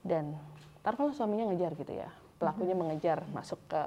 Dan 0.00 0.38
ntar 0.80 0.94
kalau 0.94 1.10
suaminya 1.10 1.50
ngejar 1.50 1.74
gitu 1.74 1.92
ya, 1.92 2.08
pelakunya 2.38 2.78
mengejar 2.78 3.26
masuk 3.34 3.58
ke 3.66 3.82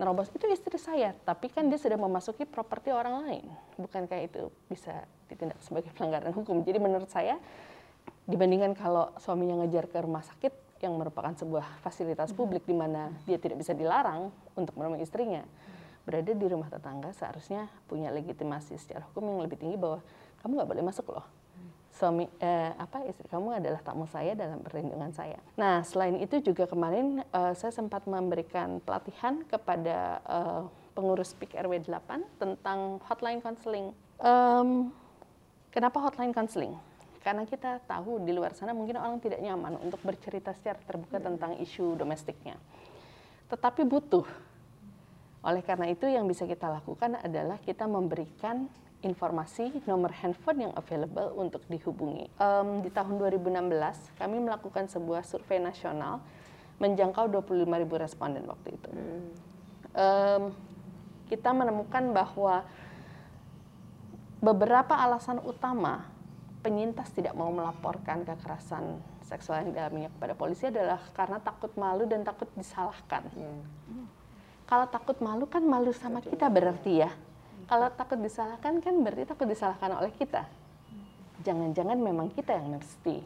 nerobos 0.00 0.32
itu 0.32 0.48
istri 0.48 0.80
saya, 0.80 1.12
tapi 1.28 1.52
kan 1.52 1.68
dia 1.68 1.76
sudah 1.76 2.00
memasuki 2.00 2.48
properti 2.48 2.88
orang 2.88 3.28
lain. 3.28 3.44
Bukankah 3.76 4.18
itu 4.24 4.48
bisa 4.72 5.04
ditindak 5.28 5.60
sebagai 5.60 5.92
pelanggaran 5.96 6.32
hukum? 6.32 6.64
Jadi 6.64 6.80
menurut 6.80 7.12
saya 7.12 7.36
dibandingkan 8.24 8.72
kalau 8.72 9.12
suaminya 9.20 9.60
ngejar 9.60 9.92
ke 9.92 10.00
rumah 10.00 10.24
sakit 10.24 10.80
yang 10.80 10.96
merupakan 10.96 11.36
sebuah 11.36 11.84
fasilitas 11.84 12.32
publik 12.32 12.64
di 12.64 12.72
mana 12.72 13.12
dia 13.28 13.36
tidak 13.36 13.60
bisa 13.60 13.76
dilarang 13.76 14.32
untuk 14.56 14.72
menemui 14.80 15.04
istrinya 15.04 15.44
berada 16.08 16.32
di 16.32 16.46
rumah 16.48 16.72
tetangga 16.72 17.12
seharusnya 17.12 17.68
punya 17.84 18.08
legitimasi 18.08 18.80
secara 18.80 19.04
hukum 19.12 19.28
yang 19.28 19.40
lebih 19.44 19.60
tinggi 19.60 19.76
bahwa 19.76 20.00
kamu 20.40 20.52
nggak 20.56 20.70
boleh 20.72 20.84
masuk 20.88 21.06
loh 21.12 21.26
suami 21.90 22.30
eh, 22.38 22.72
apa 22.78 23.02
istri 23.10 23.26
kamu 23.26 23.58
adalah 23.58 23.82
tamu 23.82 24.06
saya 24.06 24.32
dalam 24.38 24.62
perlindungan 24.62 25.10
saya. 25.10 25.36
Nah 25.58 25.82
selain 25.82 26.16
itu 26.22 26.38
juga 26.40 26.70
kemarin 26.70 27.20
eh, 27.26 27.52
saya 27.58 27.74
sempat 27.74 28.06
memberikan 28.06 28.78
pelatihan 28.80 29.42
kepada 29.44 30.22
eh, 30.22 30.62
pengurus 30.94 31.34
PIK 31.38 31.58
RW 31.66 31.86
8 31.86 32.40
tentang 32.40 32.98
hotline 33.06 33.40
counseling. 33.40 33.94
Um, 34.20 34.92
kenapa 35.72 35.96
hotline 36.02 36.34
counseling? 36.34 36.74
Karena 37.20 37.44
kita 37.44 37.84
tahu 37.84 38.24
di 38.24 38.32
luar 38.32 38.56
sana 38.56 38.72
mungkin 38.72 38.96
orang 38.96 39.20
tidak 39.20 39.44
nyaman 39.44 39.76
untuk 39.80 40.00
bercerita 40.00 40.56
secara 40.56 40.80
terbuka 40.80 41.20
tentang 41.20 41.56
isu 41.60 41.96
domestiknya. 41.96 42.56
Tetapi 43.52 43.84
butuh. 43.84 44.24
Oleh 45.40 45.64
karena 45.64 45.88
itu 45.88 46.04
yang 46.04 46.28
bisa 46.28 46.44
kita 46.44 46.68
lakukan 46.68 47.16
adalah 47.20 47.56
kita 47.60 47.88
memberikan 47.88 48.68
informasi 49.00 49.80
nomor 49.88 50.12
handphone 50.12 50.68
yang 50.68 50.72
available 50.76 51.32
untuk 51.40 51.64
dihubungi. 51.72 52.28
Um, 52.36 52.84
di 52.84 52.92
tahun 52.92 53.16
2016 53.16 54.20
kami 54.20 54.36
melakukan 54.44 54.88
sebuah 54.92 55.24
survei 55.24 55.56
nasional 55.56 56.20
menjangkau 56.80 57.28
25.000 57.28 57.68
responden 58.00 58.44
waktu 58.48 58.68
itu. 58.76 58.90
Um, 59.92 60.52
kita 61.28 61.52
menemukan 61.52 62.12
bahwa 62.12 62.64
beberapa 64.40 64.96
alasan 64.96 65.40
utama 65.44 66.08
penyintas 66.60 67.12
tidak 67.12 67.32
mau 67.36 67.48
melaporkan 67.52 68.24
kekerasan 68.24 69.00
seksual 69.24 69.64
yang 69.64 69.72
dialaminya 69.72 70.10
kepada 70.12 70.34
polisi 70.36 70.68
adalah 70.68 71.00
karena 71.16 71.38
takut 71.40 71.72
malu 71.76 72.04
dan 72.04 72.24
takut 72.24 72.48
disalahkan. 72.56 73.28
Hmm. 73.32 74.08
Kalau 74.68 74.86
takut 74.90 75.16
malu 75.22 75.46
kan 75.46 75.64
malu 75.64 75.94
sama 75.94 76.20
kita 76.20 76.50
berarti 76.50 77.04
ya. 77.06 77.10
Kalau 77.70 77.86
takut 77.94 78.18
disalahkan 78.18 78.82
kan 78.82 78.94
berarti 78.98 79.30
takut 79.30 79.46
disalahkan 79.46 79.94
oleh 79.94 80.10
kita. 80.18 80.42
Jangan-jangan 81.46 81.96
memang 82.02 82.34
kita 82.34 82.58
yang 82.58 82.74
mesti 82.74 83.22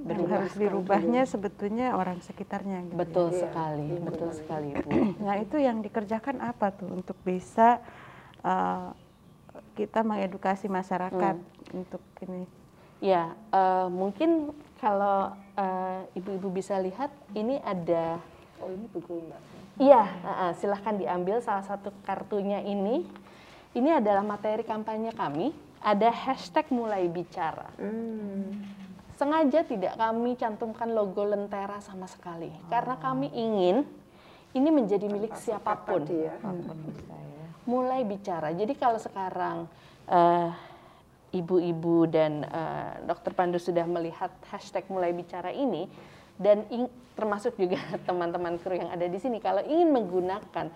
yang 0.00 0.24
harus 0.32 0.56
dirubahnya 0.56 1.28
sebetulnya 1.28 1.92
orang 1.98 2.22
sekitarnya. 2.24 2.88
Gitu 2.88 2.96
betul 2.96 3.26
ya. 3.34 3.44
sekali, 3.44 3.88
ya. 3.90 4.00
betul 4.00 4.30
sekali 4.32 4.68
Bu. 4.78 4.88
Nah 5.26 5.34
itu 5.42 5.60
yang 5.60 5.82
dikerjakan 5.84 6.40
apa 6.40 6.72
tuh 6.72 6.88
untuk 6.88 7.18
bisa 7.20 7.82
uh, 8.46 8.94
kita 9.76 10.00
mengedukasi 10.06 10.70
masyarakat 10.70 11.36
hmm. 11.36 11.76
untuk 11.76 12.00
ini 12.24 12.48
Ya, 13.00 13.32
uh, 13.48 13.88
mungkin 13.88 14.52
kalau 14.76 15.32
uh, 15.56 16.00
ibu-ibu 16.12 16.52
bisa 16.52 16.76
lihat 16.76 17.08
ini 17.32 17.56
ada. 17.64 18.20
Oh 18.60 18.68
ini 18.68 18.84
buku 18.92 19.24
mbak. 19.24 19.40
Iya, 19.80 20.04
uh, 20.20 20.52
silahkan 20.60 21.00
diambil 21.00 21.40
salah 21.40 21.64
satu 21.64 21.96
kartunya 22.04 22.60
ini. 22.60 23.08
Ini 23.70 24.02
adalah 24.02 24.26
materi 24.26 24.66
kampanye 24.66 25.14
kami. 25.14 25.54
Ada 25.80 26.10
hashtag 26.12 26.68
mulai 26.74 27.06
bicara. 27.06 27.70
Hmm. 27.78 28.66
Sengaja 29.16 29.64
tidak 29.64 29.94
kami 29.96 30.36
cantumkan 30.36 30.90
logo 30.90 31.24
Lentera 31.24 31.76
sama 31.84 32.08
sekali, 32.08 32.48
oh. 32.48 32.68
karena 32.72 32.96
kami 32.96 33.28
ingin 33.36 33.84
ini 34.56 34.68
menjadi 34.72 35.06
milik 35.08 35.36
siapa 35.36 35.76
pun. 35.76 36.04
Ya. 36.08 36.36
Mulai 37.68 38.02
bicara. 38.02 38.50
Jadi 38.56 38.74
kalau 38.80 38.96
sekarang 38.96 39.68
uh, 40.08 40.50
ibu-ibu 41.30 42.10
dan 42.10 42.42
uh, 42.48 42.98
dokter 43.06 43.30
Pandu 43.36 43.62
sudah 43.62 43.86
melihat 43.86 44.32
hashtag 44.50 44.88
mulai 44.90 45.14
bicara 45.14 45.54
ini 45.54 45.86
dan 46.40 46.66
termasuk 47.14 47.54
juga 47.54 47.78
teman-teman 48.08 48.58
kru 48.58 48.74
yang 48.74 48.90
ada 48.90 49.06
di 49.06 49.18
sini 49.20 49.38
kalau 49.38 49.62
ingin 49.62 49.92
menggunakan 49.94 50.72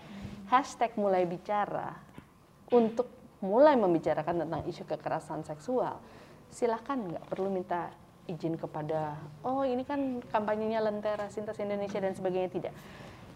hashtag 0.47 0.93
mulai 0.95 1.25
bicara 1.27 2.04
untuk 2.71 3.09
mulai 3.43 3.77
membicarakan 3.77 4.47
tentang 4.47 4.61
isu 4.65 4.83
kekerasan 4.87 5.45
seksual 5.45 6.01
silahkan 6.49 6.97
nggak 6.97 7.25
perlu 7.29 7.51
minta 7.51 7.91
izin 8.25 8.57
kepada 8.57 9.19
oh 9.45 9.61
ini 9.61 9.85
kan 9.85 10.23
kampanyenya 10.33 10.81
Lentera 10.81 11.29
Sintas 11.29 11.59
Indonesia 11.61 11.99
dan 12.01 12.15
sebagainya 12.17 12.49
tidak 12.49 12.73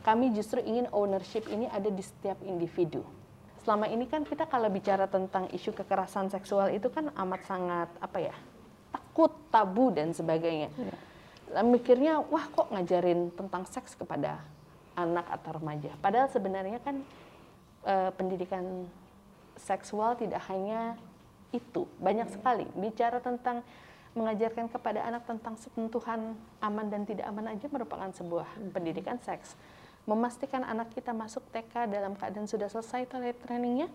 kami 0.02 0.34
justru 0.34 0.64
ingin 0.64 0.90
ownership 0.96 1.46
ini 1.52 1.70
ada 1.70 1.92
di 1.92 2.02
setiap 2.02 2.40
individu 2.42 3.06
selama 3.62 3.86
ini 3.92 4.10
kan 4.10 4.26
kita 4.26 4.50
kalau 4.50 4.72
bicara 4.72 5.06
tentang 5.06 5.52
isu 5.52 5.76
kekerasan 5.76 6.32
seksual 6.32 6.74
itu 6.74 6.90
kan 6.90 7.12
amat 7.14 7.42
sangat 7.46 7.90
apa 8.02 8.18
ya 8.18 8.36
takut 9.20 9.36
tabu 9.52 9.92
dan 9.92 10.16
sebagainya. 10.16 10.72
Ya. 10.80 11.62
mikirnya 11.66 12.24
wah 12.24 12.46
kok 12.48 12.72
ngajarin 12.72 13.36
tentang 13.36 13.68
seks 13.68 13.98
kepada 14.00 14.40
anak 14.96 15.28
atau 15.28 15.60
remaja. 15.60 15.92
Padahal 16.00 16.32
sebenarnya 16.32 16.80
kan 16.80 17.04
uh, 17.84 18.16
pendidikan 18.16 18.88
seksual 19.60 20.16
tidak 20.16 20.40
hanya 20.48 20.96
itu, 21.50 21.90
banyak 21.98 22.30
sekali 22.30 22.66
bicara 22.78 23.18
tentang 23.20 23.66
mengajarkan 24.18 24.70
kepada 24.74 25.06
anak 25.06 25.26
tentang 25.30 25.54
sentuhan 25.58 26.34
aman 26.62 26.88
dan 26.90 27.06
tidak 27.06 27.30
aman 27.30 27.54
aja 27.54 27.70
merupakan 27.70 28.10
sebuah 28.10 28.48
pendidikan 28.74 29.22
seks. 29.22 29.54
Memastikan 30.10 30.66
anak 30.66 30.90
kita 30.98 31.14
masuk 31.14 31.46
TK 31.54 31.86
dalam 31.86 32.18
keadaan 32.18 32.50
sudah 32.50 32.66
selesai 32.66 33.06
toilet 33.06 33.38
trainingnya 33.46 33.86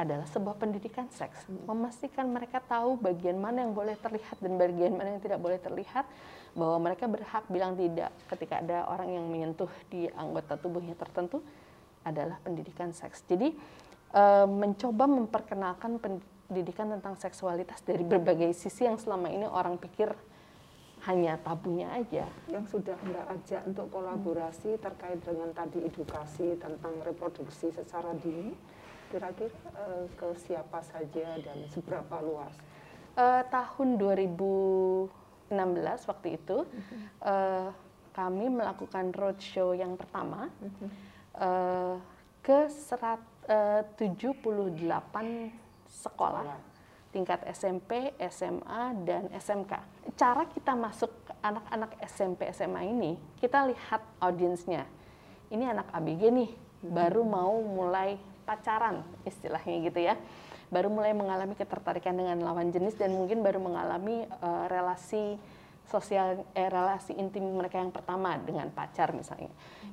adalah 0.00 0.24
sebuah 0.24 0.56
pendidikan 0.56 1.04
seks. 1.12 1.44
Memastikan 1.68 2.24
mereka 2.32 2.64
tahu 2.64 2.96
bagian 2.96 3.36
mana 3.36 3.60
yang 3.60 3.76
boleh 3.76 3.92
terlihat 4.00 4.40
dan 4.40 4.56
bagian 4.56 4.96
mana 4.96 5.12
yang 5.12 5.20
tidak 5.20 5.36
boleh 5.36 5.60
terlihat, 5.60 6.08
bahwa 6.56 6.88
mereka 6.88 7.04
berhak 7.08 7.44
bilang 7.52 7.76
tidak 7.76 8.12
ketika 8.32 8.60
ada 8.64 8.88
orang 8.88 9.12
yang 9.12 9.24
menyentuh 9.28 9.68
di 9.92 10.08
anggota 10.16 10.56
tubuhnya 10.56 10.96
tertentu 10.96 11.44
adalah 12.04 12.40
pendidikan 12.40 12.92
seks. 12.96 13.24
Jadi 13.28 13.52
e, 14.12 14.22
mencoba 14.46 15.04
memperkenalkan 15.08 15.98
pendidikan 15.98 16.92
tentang 16.92 17.16
seksualitas 17.16 17.80
dari 17.82 18.04
berbagai 18.04 18.52
sisi 18.52 18.84
yang 18.84 19.00
selama 19.00 19.32
ini 19.32 19.48
orang 19.48 19.80
pikir 19.80 20.12
hanya 21.08 21.34
tabunya 21.42 21.90
aja. 21.90 22.30
Yang 22.46 22.78
sudah 22.78 22.94
Mbak 23.02 23.26
ajak 23.34 23.62
untuk 23.66 23.90
kolaborasi 23.90 24.78
terkait 24.78 25.18
dengan 25.26 25.50
tadi 25.50 25.82
edukasi 25.82 26.54
tentang 26.62 26.94
reproduksi 27.02 27.74
secara 27.74 28.14
dini, 28.20 28.54
kira-kira 29.10 29.50
e, 29.74 30.06
ke 30.14 30.28
siapa 30.46 30.84
saja 30.84 31.40
dan 31.42 31.58
seberapa 31.72 32.22
luas? 32.22 32.54
E, 33.18 33.24
tahun 33.50 33.98
2000 33.98 35.22
2016 35.52 36.08
waktu 36.08 36.28
itu 36.40 36.64
uh, 37.20 37.68
kami 38.16 38.48
melakukan 38.48 39.12
roadshow 39.12 39.76
yang 39.76 40.00
pertama 40.00 40.48
uh, 41.36 42.00
ke 42.40 42.72
serat, 42.72 43.20
eh, 43.48 43.82
uh, 43.82 43.98
78 43.98 44.82
sekolah 45.88 46.72
tingkat 47.12 47.44
SMP, 47.52 48.16
SMA, 48.32 48.96
dan 49.04 49.28
SMK. 49.36 49.72
Cara 50.16 50.48
kita 50.48 50.72
masuk 50.72 51.12
anak-anak 51.44 52.00
SMP, 52.08 52.48
SMA 52.56 52.88
ini, 52.88 53.20
kita 53.36 53.68
lihat 53.68 54.00
audiensnya. 54.16 54.88
Ini 55.52 55.76
anak 55.76 55.92
ABG 55.92 56.32
nih, 56.32 56.50
baru 56.80 57.20
mau 57.20 57.60
mulai 57.60 58.16
pacaran 58.42 59.06
istilahnya 59.22 59.76
gitu 59.86 60.00
ya 60.02 60.14
baru 60.72 60.88
mulai 60.88 61.12
mengalami 61.12 61.52
ketertarikan 61.52 62.16
dengan 62.16 62.40
lawan 62.40 62.72
jenis 62.72 62.96
dan 62.96 63.12
mungkin 63.12 63.44
baru 63.44 63.60
mengalami 63.60 64.24
uh, 64.40 64.66
relasi 64.72 65.36
sosial 65.88 66.46
eh, 66.56 66.68
relasi 66.70 67.12
intim 67.16 67.44
mereka 67.52 67.78
yang 67.80 67.92
pertama 67.92 68.38
dengan 68.40 68.70
pacar 68.72 69.12
misalnya. 69.12 69.50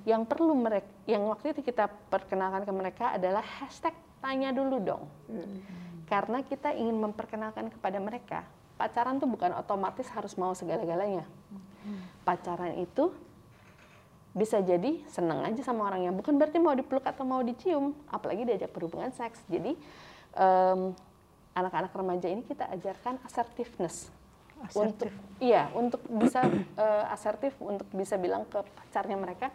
Yang 0.08 0.30
perlu 0.30 0.54
mereka 0.56 0.90
yang 1.10 1.26
waktu 1.28 1.52
itu 1.52 1.62
kita 1.66 1.92
perkenalkan 2.08 2.64
ke 2.64 2.74
mereka 2.74 3.06
adalah 3.18 3.44
hashtag 3.44 3.92
tanya 4.24 4.54
dulu 4.56 4.78
dong. 4.80 5.04
Hmm. 5.28 5.60
Karena 6.08 6.42
kita 6.42 6.74
ingin 6.74 6.98
memperkenalkan 6.98 7.70
kepada 7.70 7.98
mereka, 8.02 8.42
pacaran 8.80 9.22
tuh 9.22 9.30
bukan 9.30 9.54
otomatis 9.54 10.08
harus 10.16 10.34
mau 10.40 10.56
segala-galanya. 10.56 11.28
Hmm. 11.84 12.02
Pacaran 12.24 12.80
itu 12.80 13.12
bisa 14.30 14.62
jadi 14.62 15.02
senang 15.10 15.42
aja 15.42 15.60
sama 15.66 15.90
orangnya, 15.90 16.14
bukan 16.14 16.38
berarti 16.38 16.62
mau 16.62 16.78
dipeluk 16.78 17.02
atau 17.02 17.26
mau 17.26 17.42
dicium, 17.42 17.98
apalagi 18.14 18.46
diajak 18.46 18.70
berhubungan 18.70 19.10
seks. 19.10 19.42
Jadi 19.50 19.74
anak 20.38 20.94
anak-anak 21.58 21.92
remaja 21.92 22.28
ini 22.30 22.46
kita 22.46 22.70
ajarkan 22.70 23.18
assertiveness 23.26 24.14
untuk 24.76 25.12
iya 25.40 25.72
untuk 25.72 26.04
bisa 26.08 26.44
uh, 26.76 27.08
asertif 27.16 27.56
untuk 27.64 27.88
bisa 27.96 28.20
bilang 28.20 28.44
ke 28.46 28.60
pacarnya 28.60 29.16
mereka 29.16 29.50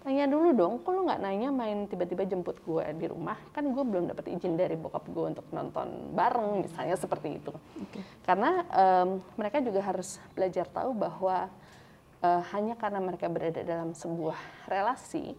tanya 0.00 0.24
dulu 0.24 0.56
dong 0.56 0.74
kok 0.80 0.96
lo 0.96 1.04
nggak 1.04 1.20
nanya 1.20 1.52
main 1.52 1.84
tiba-tiba 1.84 2.24
jemput 2.24 2.56
gue 2.64 2.84
di 2.96 3.04
rumah? 3.04 3.36
Kan 3.52 3.68
gue 3.68 3.84
belum 3.84 4.08
dapat 4.08 4.32
izin 4.32 4.56
dari 4.56 4.72
bokap 4.72 5.04
gue 5.12 5.36
untuk 5.36 5.44
nonton 5.52 6.16
bareng 6.16 6.64
misalnya 6.64 6.96
seperti 6.96 7.36
itu. 7.36 7.52
Okay. 7.52 8.00
karena 8.24 8.64
um, 8.72 9.20
mereka 9.36 9.60
juga 9.60 9.84
harus 9.84 10.16
belajar 10.32 10.64
tahu 10.72 10.96
bahwa 10.96 11.52
uh, 12.24 12.42
hanya 12.56 12.80
karena 12.80 12.96
mereka 12.96 13.28
berada 13.28 13.60
dalam 13.60 13.92
sebuah 13.92 14.40
relasi 14.72 15.36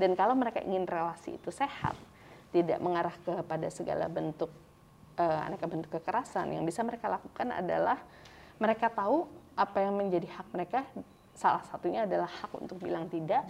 dan 0.00 0.16
kalau 0.16 0.32
mereka 0.32 0.64
ingin 0.64 0.88
relasi 0.88 1.36
itu 1.36 1.52
sehat 1.52 1.92
tidak 2.48 2.80
mengarah 2.80 3.12
kepada 3.20 3.68
segala 3.68 4.08
bentuk 4.08 4.48
uh, 5.20 5.44
aneka 5.44 5.68
bentuk 5.68 5.92
kekerasan 6.00 6.56
yang 6.56 6.64
bisa 6.64 6.80
mereka 6.80 7.12
lakukan 7.12 7.52
adalah 7.52 8.00
mereka 8.58 8.90
tahu 8.92 9.26
apa 9.58 9.78
yang 9.82 9.94
menjadi 9.98 10.28
hak 10.30 10.46
mereka 10.54 10.86
salah 11.34 11.62
satunya 11.66 12.06
adalah 12.06 12.30
hak 12.30 12.50
untuk 12.58 12.78
bilang 12.82 13.06
tidak 13.10 13.46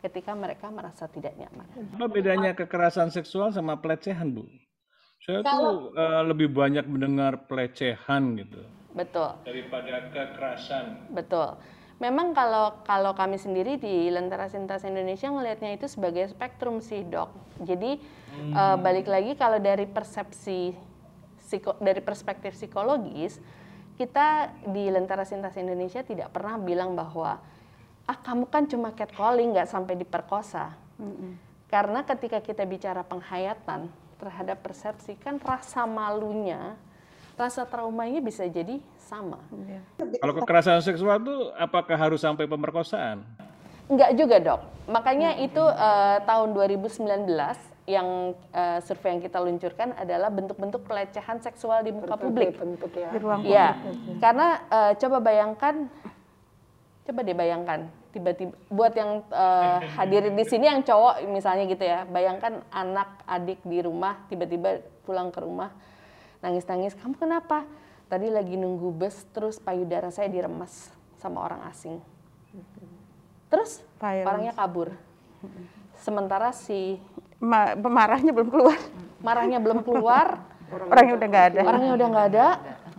ketika 0.00 0.32
mereka 0.32 0.72
merasa 0.72 1.04
tidak 1.08 1.36
nyaman. 1.36 1.68
Apa 1.96 2.08
bedanya 2.08 2.56
kekerasan 2.56 3.12
seksual 3.12 3.52
sama 3.52 3.76
pelecehan, 3.76 4.32
Bu? 4.32 4.48
Saya 5.20 5.44
Kalau, 5.44 5.92
tuh 5.92 6.00
uh, 6.00 6.24
lebih 6.24 6.48
banyak 6.48 6.88
mendengar 6.88 7.44
pelecehan 7.44 8.40
gitu. 8.40 8.64
Betul. 8.96 9.36
Daripada 9.44 10.08
kekerasan. 10.08 11.12
Betul 11.12 11.60
memang 12.00 12.32
kalau 12.32 12.80
kalau 12.82 13.12
kami 13.12 13.36
sendiri 13.36 13.76
di 13.76 14.08
Lentera 14.08 14.48
Sintas 14.48 14.82
Indonesia 14.88 15.28
ngelihatnya 15.28 15.76
itu 15.76 15.86
sebagai 15.86 16.32
spektrum 16.32 16.80
sih 16.80 17.04
dok. 17.04 17.30
Jadi 17.62 18.00
hmm. 18.00 18.52
uh, 18.56 18.76
balik 18.80 19.06
lagi 19.06 19.36
kalau 19.36 19.60
dari 19.60 19.84
persepsi 19.84 20.72
psiko, 21.36 21.76
dari 21.78 22.00
perspektif 22.00 22.56
psikologis 22.56 23.38
kita 24.00 24.48
di 24.64 24.88
Lentera 24.88 25.28
Sintas 25.28 25.52
Indonesia 25.60 26.00
tidak 26.00 26.32
pernah 26.32 26.56
bilang 26.56 26.96
bahwa 26.96 27.36
ah 28.08 28.16
kamu 28.16 28.48
kan 28.48 28.64
cuma 28.64 28.96
catcalling 28.96 29.52
nggak 29.52 29.68
sampai 29.68 29.92
diperkosa. 30.00 30.72
Hmm. 30.96 31.36
Karena 31.68 32.00
ketika 32.08 32.40
kita 32.40 32.64
bicara 32.64 33.04
penghayatan 33.04 33.92
terhadap 34.16 34.64
persepsi 34.64 35.20
kan 35.20 35.36
rasa 35.36 35.84
malunya 35.84 36.80
rasa 37.36 37.68
traumanya 37.68 38.24
bisa 38.24 38.48
jadi 38.48 38.80
sama. 38.96 39.40
Ya. 39.68 39.80
Kalau 40.16 40.32
kekerasan 40.32 40.80
seksual 40.80 41.20
itu 41.20 41.36
apakah 41.56 41.96
harus 41.96 42.24
sampai 42.24 42.48
pemerkosaan? 42.48 43.20
Enggak 43.84 44.16
juga 44.16 44.36
dok. 44.40 44.60
Makanya 44.88 45.36
hmm. 45.36 45.44
itu 45.44 45.60
uh, 45.60 46.24
tahun 46.24 46.56
2019 46.56 47.04
yang 47.90 48.38
uh, 48.54 48.78
survei 48.86 49.18
yang 49.18 49.22
kita 49.22 49.42
luncurkan 49.42 49.98
adalah 49.98 50.30
bentuk-bentuk 50.30 50.86
pelecehan 50.86 51.42
seksual 51.42 51.82
di 51.82 51.90
muka 51.90 52.14
publik. 52.14 52.54
Bentuk 52.54 52.94
ya. 52.94 53.10
Di 53.10 53.18
ruang 53.18 53.42
ya. 53.42 53.74
publik. 53.74 54.22
Karena 54.22 54.48
uh, 54.70 54.92
coba 54.94 55.18
bayangkan, 55.18 55.74
coba 57.10 57.20
deh 57.26 57.34
bayangkan, 57.34 57.80
tiba-tiba 58.14 58.54
buat 58.70 58.94
yang 58.94 59.26
uh, 59.34 59.82
hadirin 59.98 60.38
di 60.38 60.46
sini 60.46 60.70
yang 60.70 60.86
cowok 60.86 61.26
misalnya 61.26 61.66
gitu 61.66 61.82
ya, 61.82 62.06
bayangkan 62.06 62.62
anak 62.70 63.26
adik 63.26 63.58
di 63.66 63.82
rumah 63.82 64.22
tiba-tiba 64.30 64.82
pulang 65.02 65.34
ke 65.34 65.42
rumah 65.42 65.74
nangis-nangis, 66.40 66.96
kamu 66.96 67.18
kenapa? 67.20 67.68
Tadi 68.08 68.26
lagi 68.26 68.56
nunggu 68.58 68.90
bus, 68.90 69.28
terus 69.30 69.62
payudara 69.62 70.10
saya 70.10 70.26
diremas 70.26 70.90
sama 71.20 71.44
orang 71.44 71.62
asing. 71.70 72.00
Terus 73.52 73.84
Violence. 74.00 74.26
orangnya 74.26 74.52
kabur. 74.56 74.88
Sementara 76.00 76.50
si 76.56 76.96
Ma 77.40 77.74
pemarahnya 77.74 78.30
belum 78.36 78.48
keluar. 78.52 78.78
Marahnya 79.24 79.58
belum 79.58 79.80
keluar. 79.80 80.44
orangnya 80.70 81.18
udah 81.18 81.28
nggak 81.28 81.46
ada. 81.50 81.60
Orangnya 81.66 81.92
udah 81.98 82.06
nggak 82.14 82.26
ada. 82.30 82.46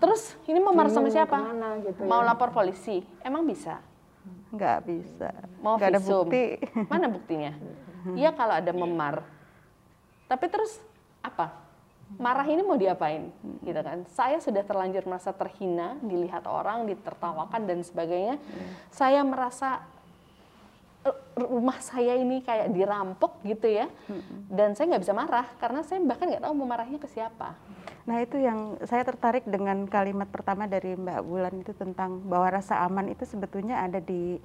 Terus 0.01 0.21
ini 0.49 0.59
mau 0.59 0.75
marah 0.75 0.91
sama 0.91 1.07
siapa? 1.07 1.39
Gitu 1.87 2.03
mau 2.03 2.19
ya? 2.19 2.33
lapor 2.33 2.49
polisi? 2.51 3.05
Emang 3.23 3.47
bisa? 3.47 3.79
Nggak 4.51 4.77
bisa. 4.83 5.29
Mau 5.63 5.79
nggak 5.79 5.89
ada 5.95 6.01
bukti. 6.03 6.59
Mana 6.91 7.07
buktinya? 7.07 7.55
Iya 8.17 8.35
kalau 8.35 8.59
ada 8.59 8.71
memar. 8.75 9.23
Tapi 10.27 10.45
terus 10.51 10.81
apa? 11.21 11.71
marah 12.19 12.43
ini 12.43 12.59
mau 12.65 12.75
diapain 12.75 13.31
gitu 13.63 13.79
kan 13.79 14.03
saya 14.11 14.41
sudah 14.43 14.65
terlanjur 14.67 15.05
merasa 15.07 15.31
terhina 15.31 15.95
dilihat 16.03 16.43
orang 16.49 16.83
ditertawakan 16.89 17.69
dan 17.69 17.79
sebagainya 17.85 18.35
saya 18.91 19.23
merasa 19.23 19.85
rumah 21.33 21.81
saya 21.81 22.13
ini 22.13 22.45
kayak 22.45 22.69
dirampok 22.69 23.41
gitu 23.41 23.65
ya 23.65 23.89
hmm. 23.89 24.51
dan 24.53 24.77
saya 24.77 24.93
nggak 24.93 25.03
bisa 25.03 25.15
marah 25.17 25.47
karena 25.57 25.81
saya 25.81 25.97
bahkan 26.05 26.29
nggak 26.29 26.43
tahu 26.45 26.53
mau 26.53 26.69
marahnya 26.69 27.01
ke 27.01 27.09
siapa 27.09 27.57
nah 28.05 28.17
itu 28.21 28.37
yang 28.37 28.77
saya 28.85 29.05
tertarik 29.05 29.45
dengan 29.45 29.85
kalimat 29.89 30.29
pertama 30.29 30.69
dari 30.69 30.93
Mbak 30.97 31.21
Bulan 31.25 31.53
itu 31.61 31.73
tentang 31.73 32.21
bahwa 32.25 32.53
rasa 32.53 32.81
aman 32.85 33.09
itu 33.09 33.25
sebetulnya 33.25 33.81
ada 33.81 34.01
di 34.01 34.37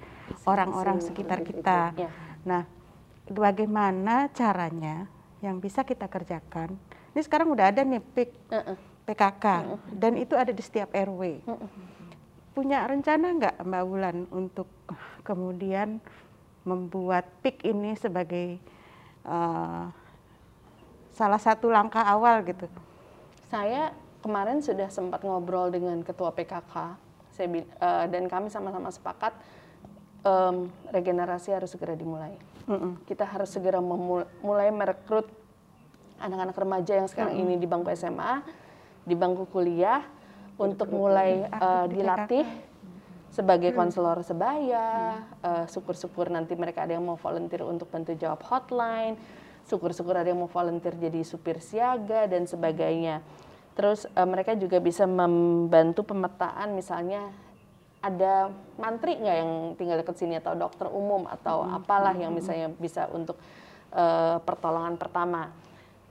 orang-orang 0.45 1.01
sekitar 1.01 1.45
kita 1.45 1.93
ya. 1.97 2.09
nah 2.45 2.65
bagaimana 3.29 4.29
caranya 4.33 5.09
yang 5.41 5.61
bisa 5.61 5.85
kita 5.85 6.09
kerjakan 6.09 6.77
ini 7.17 7.25
sekarang 7.25 7.49
udah 7.49 7.73
ada 7.73 7.81
nih 7.81 7.97
PIK, 7.97 8.29
uh 8.53 8.57
-uh. 8.61 8.77
PKK, 9.09 9.45
uh 9.45 9.73
-uh. 9.73 9.79
dan 9.89 10.21
itu 10.21 10.37
ada 10.37 10.53
di 10.53 10.61
setiap 10.61 10.93
RW. 10.93 11.41
Uh 11.49 11.65
-uh. 11.65 11.69
Punya 12.53 12.85
rencana 12.85 13.33
nggak 13.33 13.55
Mbak 13.65 13.83
Wulan 13.89 14.29
untuk 14.29 14.69
kemudian 15.25 15.97
membuat 16.67 17.23
PIK 17.39 17.71
ini 17.71 17.95
sebagai 17.95 18.59
uh, 19.23 19.87
salah 21.15 21.39
satu 21.39 21.71
langkah 21.71 22.03
awal 22.03 22.43
gitu? 22.43 22.67
Saya 23.47 23.95
kemarin 24.19 24.59
sudah 24.59 24.91
sempat 24.91 25.23
ngobrol 25.23 25.71
dengan 25.71 26.03
Ketua 26.03 26.35
PKK 26.35 27.07
saya 27.37 27.47
uh, 27.53 28.05
dan 28.09 28.25
kami 28.25 28.49
sama-sama 28.49 28.89
sepakat 28.89 29.37
um, 30.25 30.73
regenerasi 30.89 31.53
harus 31.53 31.69
segera 31.69 31.93
dimulai. 31.93 32.33
Mm 32.65 32.77
-mm. 32.77 32.91
Kita 33.05 33.23
harus 33.29 33.53
segera 33.53 33.77
memulai 33.77 34.73
merekrut 34.73 35.29
anak-anak 36.17 36.57
remaja 36.57 36.97
yang 36.97 37.05
sekarang 37.05 37.37
mm 37.37 37.41
-mm. 37.45 37.53
ini 37.53 37.61
di 37.61 37.67
bangku 37.69 37.93
SMA, 37.93 38.41
di 39.05 39.13
bangku 39.13 39.45
kuliah 39.53 40.01
untuk 40.57 40.89
mulai 40.89 41.45
uh, 41.53 41.85
dilatih 41.85 42.43
sebagai 43.37 43.69
hmm. 43.69 43.77
konselor 43.77 44.17
sebaya, 44.25 45.21
uh, 45.45 45.69
syukur-syukur 45.69 46.33
nanti 46.33 46.57
mereka 46.57 46.89
ada 46.89 46.97
yang 46.97 47.05
mau 47.05 47.21
volunteer 47.21 47.61
untuk 47.61 47.85
bantu 47.93 48.17
jawab 48.17 48.41
hotline, 48.49 49.13
syukur-syukur 49.69 50.17
ada 50.17 50.33
yang 50.33 50.41
mau 50.41 50.49
volunteer 50.49 50.97
jadi 50.97 51.21
supir 51.21 51.61
siaga 51.61 52.25
dan 52.25 52.49
sebagainya. 52.49 53.21
Terus 53.77 54.09
uh, 54.17 54.25
mereka 54.25 54.57
juga 54.57 54.81
bisa 54.81 55.05
membantu 55.05 56.01
pemetaan 56.01 56.73
misalnya 56.73 57.29
ada 58.01 58.49
mantri 58.81 59.21
nggak 59.21 59.37
yang 59.37 59.51
tinggal 59.77 59.97
dekat 60.01 60.17
sini 60.17 60.41
atau 60.41 60.57
dokter 60.57 60.89
umum 60.89 61.29
atau 61.29 61.61
hmm. 61.61 61.77
apalah 61.77 62.17
yang 62.17 62.33
misalnya 62.33 62.73
bisa 62.73 63.05
untuk 63.13 63.37
uh, 63.93 64.41
pertolongan 64.41 64.97
pertama 64.97 65.53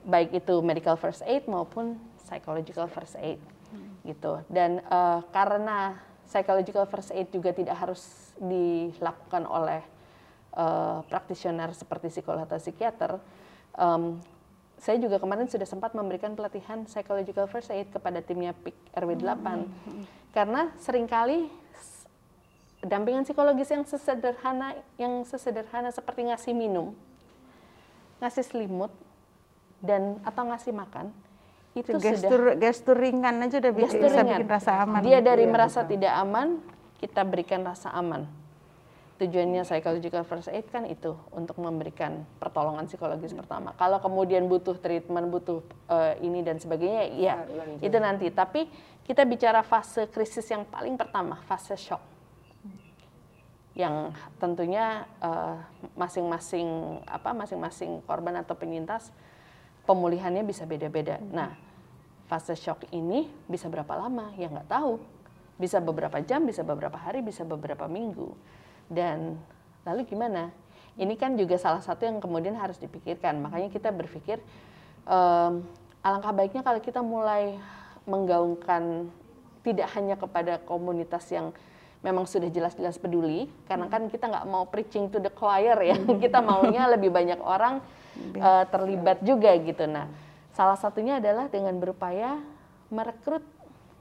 baik 0.06 0.34
itu 0.34 0.54
medical 0.62 0.94
first 0.94 1.26
aid 1.26 1.46
maupun 1.50 1.98
psychological 2.26 2.86
first 2.90 3.18
aid 3.18 3.38
hmm. 3.70 4.02
gitu 4.06 4.42
dan 4.50 4.82
uh, 4.90 5.22
karena 5.30 5.98
psychological 6.26 6.84
first 6.90 7.14
aid 7.14 7.30
juga 7.30 7.54
tidak 7.54 7.78
harus 7.78 8.34
dilakukan 8.36 9.46
oleh 9.46 9.82
uh, 10.58 11.00
praktisioner 11.06 11.72
seperti 11.72 12.10
psikolog 12.10 12.44
atau 12.44 12.58
psikiater. 12.58 13.18
Um, 13.78 14.18
saya 14.76 15.00
juga 15.00 15.16
kemarin 15.16 15.48
sudah 15.48 15.64
sempat 15.64 15.96
memberikan 15.96 16.36
pelatihan 16.36 16.84
psychological 16.84 17.48
first 17.48 17.72
aid 17.72 17.88
kepada 17.88 18.20
timnya 18.20 18.52
PIK 18.52 18.76
RW 18.92 19.10
8 19.24 19.64
hmm. 19.64 20.04
karena 20.36 20.68
sering 20.76 21.08
kali 21.08 21.48
dampingan 22.84 23.24
psikologis 23.24 23.72
yang 23.72 23.88
sesederhana 23.88 24.76
yang 25.00 25.24
sesederhana 25.24 25.88
seperti 25.88 26.28
ngasih 26.28 26.52
minum, 26.52 26.92
ngasih 28.20 28.44
selimut 28.44 28.92
dan 29.80 30.20
atau 30.28 30.44
ngasih 30.44 30.76
makan 30.76 31.08
itu 31.76 31.92
gestur 32.00 32.56
sudah 32.56 32.56
gestur 32.56 32.96
ringan 32.96 33.36
aja 33.44 33.60
udah 33.60 33.72
bisa, 33.76 34.00
bisa 34.00 34.24
bikin 34.24 34.48
rasa 34.48 34.80
aman. 34.80 35.04
Dia 35.04 35.20
dari 35.20 35.44
ya, 35.44 35.52
merasa 35.52 35.84
betul. 35.84 35.92
tidak 36.00 36.12
aman, 36.24 36.48
kita 36.96 37.20
berikan 37.28 37.60
rasa 37.68 37.92
aman. 37.92 38.24
Tujuannya 39.16 39.64
psychological 39.64 40.24
first 40.28 40.48
aid 40.52 40.68
kan 40.72 40.84
itu 40.88 41.16
untuk 41.32 41.56
memberikan 41.60 42.24
pertolongan 42.40 42.88
psikologis 42.88 43.32
hmm. 43.36 43.40
pertama. 43.44 43.76
Kalau 43.76 44.00
kemudian 44.00 44.48
butuh 44.48 44.76
treatment, 44.80 45.28
butuh 45.28 45.60
uh, 45.92 46.16
ini 46.20 46.40
dan 46.40 46.56
sebagainya, 46.56 47.12
ya 47.16 47.44
Lanjut. 47.44 47.84
itu 47.84 47.96
nanti. 48.00 48.26
Tapi 48.32 48.68
kita 49.04 49.28
bicara 49.28 49.60
fase 49.60 50.08
krisis 50.08 50.48
yang 50.48 50.64
paling 50.64 50.96
pertama, 50.96 51.40
fase 51.44 51.76
shock. 51.76 52.00
Yang 53.76 54.16
tentunya 54.40 55.04
eh, 55.20 55.56
masing-masing 56.00 56.96
uh, 57.04 57.12
apa 57.20 57.36
masing-masing 57.36 58.00
korban 58.08 58.40
atau 58.40 58.56
penyintas 58.56 59.12
pemulihannya 59.84 60.42
bisa 60.48 60.64
beda-beda. 60.64 61.20
Hmm. 61.20 61.28
Nah, 61.32 61.50
fase 62.26 62.58
shock 62.58 62.86
ini 62.90 63.30
bisa 63.46 63.70
berapa 63.70 63.94
lama? 63.94 64.34
Ya 64.34 64.50
nggak 64.50 64.68
tahu. 64.70 64.98
Bisa 65.56 65.80
beberapa 65.80 66.20
jam, 66.20 66.44
bisa 66.44 66.60
beberapa 66.60 66.98
hari, 67.00 67.24
bisa 67.24 67.46
beberapa 67.46 67.88
minggu. 67.88 68.36
Dan 68.90 69.40
lalu 69.86 70.04
gimana? 70.04 70.52
Ini 70.96 71.14
kan 71.16 71.36
juga 71.36 71.56
salah 71.56 71.80
satu 71.80 72.04
yang 72.04 72.20
kemudian 72.20 72.56
harus 72.56 72.76
dipikirkan. 72.76 73.40
Makanya 73.40 73.68
kita 73.72 73.88
berpikir 73.92 74.40
um, 75.08 75.64
alangkah 76.04 76.32
baiknya 76.32 76.62
kalau 76.62 76.80
kita 76.82 77.00
mulai 77.00 77.56
menggaungkan 78.04 79.10
tidak 79.66 79.90
hanya 79.98 80.14
kepada 80.14 80.62
komunitas 80.62 81.26
yang 81.34 81.50
memang 82.06 82.22
sudah 82.22 82.46
jelas-jelas 82.46 83.02
peduli, 83.02 83.50
karena 83.66 83.90
kan 83.90 84.06
kita 84.06 84.30
nggak 84.30 84.46
mau 84.46 84.62
preaching 84.70 85.10
to 85.10 85.18
the 85.18 85.32
choir 85.32 85.74
ya, 85.82 85.98
kita 86.22 86.38
maunya 86.38 86.86
lebih 86.86 87.10
banyak 87.10 87.42
orang 87.42 87.82
uh, 88.38 88.64
terlibat 88.70 89.18
juga 89.26 89.50
gitu. 89.58 89.90
Nah, 89.90 90.06
Salah 90.56 90.80
satunya 90.80 91.20
adalah 91.20 91.52
dengan 91.52 91.76
berupaya 91.76 92.40
merekrut 92.88 93.44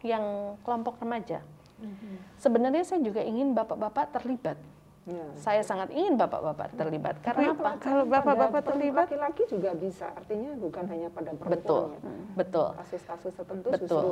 yang 0.07 0.55
kelompok 0.63 1.03
remaja. 1.03 1.43
Mm-hmm. 1.83 2.39
Sebenarnya 2.39 2.83
saya 2.87 3.03
juga 3.03 3.19
ingin 3.19 3.51
bapak-bapak 3.51 4.15
terlibat. 4.15 4.55
Ya. 5.03 5.27
Saya 5.35 5.61
sangat 5.67 5.91
ingin 5.91 6.15
bapak-bapak 6.15 6.71
terlibat. 6.79 7.19
Karena 7.19 7.51
apa? 7.51 7.75
Kalau 7.83 8.07
bapak-bapak 8.07 8.61
terlibat, 8.71 9.05
laki-laki 9.11 9.43
juga 9.51 9.75
bisa. 9.75 10.15
Artinya 10.15 10.55
bukan 10.55 10.87
hanya 10.87 11.11
pada 11.11 11.35
perempuan. 11.35 11.59
Betul, 11.59 11.83
ya. 11.91 12.11
betul. 12.39 12.67
Kasus-kasus 12.79 13.31
tertentu 13.35 13.67
betul. 13.69 13.83
justru. 13.83 14.09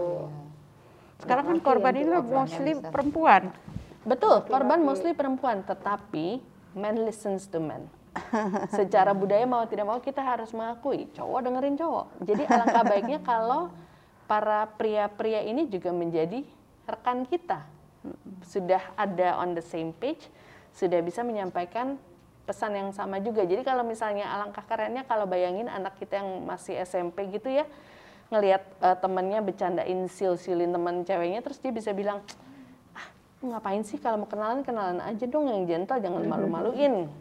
Sekarang 1.23 1.45
kan 1.47 1.57
korban 1.63 1.95
ini 1.95 2.11
mostly 2.27 2.71
perempuan. 2.77 3.55
Betul, 4.03 4.43
korban 4.51 4.79
mostly 4.83 5.15
perempuan. 5.15 5.63
Tetapi 5.63 6.43
man 6.75 7.07
listens 7.07 7.47
to 7.47 7.63
men. 7.63 7.87
secara 8.77 9.11
budaya 9.11 9.43
mau 9.45 9.65
tidak 9.65 9.85
mau 9.89 9.99
kita 9.99 10.21
harus 10.21 10.53
mengakui 10.53 11.09
cowok 11.13 11.39
dengerin 11.49 11.75
cowok. 11.77 12.05
Jadi 12.23 12.43
alangkah 12.45 12.83
baiknya 12.93 13.19
kalau 13.25 13.73
para 14.29 14.69
pria-pria 14.77 15.41
ini 15.43 15.65
juga 15.67 15.89
menjadi 15.89 16.45
rekan 16.85 17.25
kita. 17.25 17.65
Sudah 18.45 18.83
ada 18.99 19.39
on 19.39 19.55
the 19.55 19.63
same 19.63 19.95
page, 19.95 20.27
sudah 20.75 20.99
bisa 20.99 21.23
menyampaikan 21.23 21.97
pesan 22.43 22.75
yang 22.75 22.89
sama 22.91 23.23
juga. 23.23 23.47
Jadi 23.47 23.63
kalau 23.63 23.87
misalnya 23.87 24.27
alangkah 24.29 24.63
kerennya 24.67 25.07
kalau 25.07 25.23
bayangin 25.23 25.71
anak 25.71 25.95
kita 25.95 26.19
yang 26.19 26.43
masih 26.43 26.75
SMP 26.83 27.31
gitu 27.31 27.47
ya, 27.47 27.63
ngelihat 28.33 28.63
uh, 28.81 28.97
temennya 28.97 29.45
bercandain 29.45 30.09
sil-silin 30.09 30.73
teman 30.73 31.05
ceweknya 31.05 31.45
terus 31.45 31.61
dia 31.61 31.69
bisa 31.69 31.93
bilang 31.93 32.25
ah 32.97 33.07
ngapain 33.45 33.85
sih 33.85 34.01
kalau 34.01 34.25
mau 34.25 34.29
kenalan 34.29 34.65
kenalan 34.65 34.97
aja 35.05 35.29
dong 35.29 35.45
yang 35.45 35.69
gentle 35.69 36.01
jangan 36.01 36.25
malu-maluin 36.25 37.13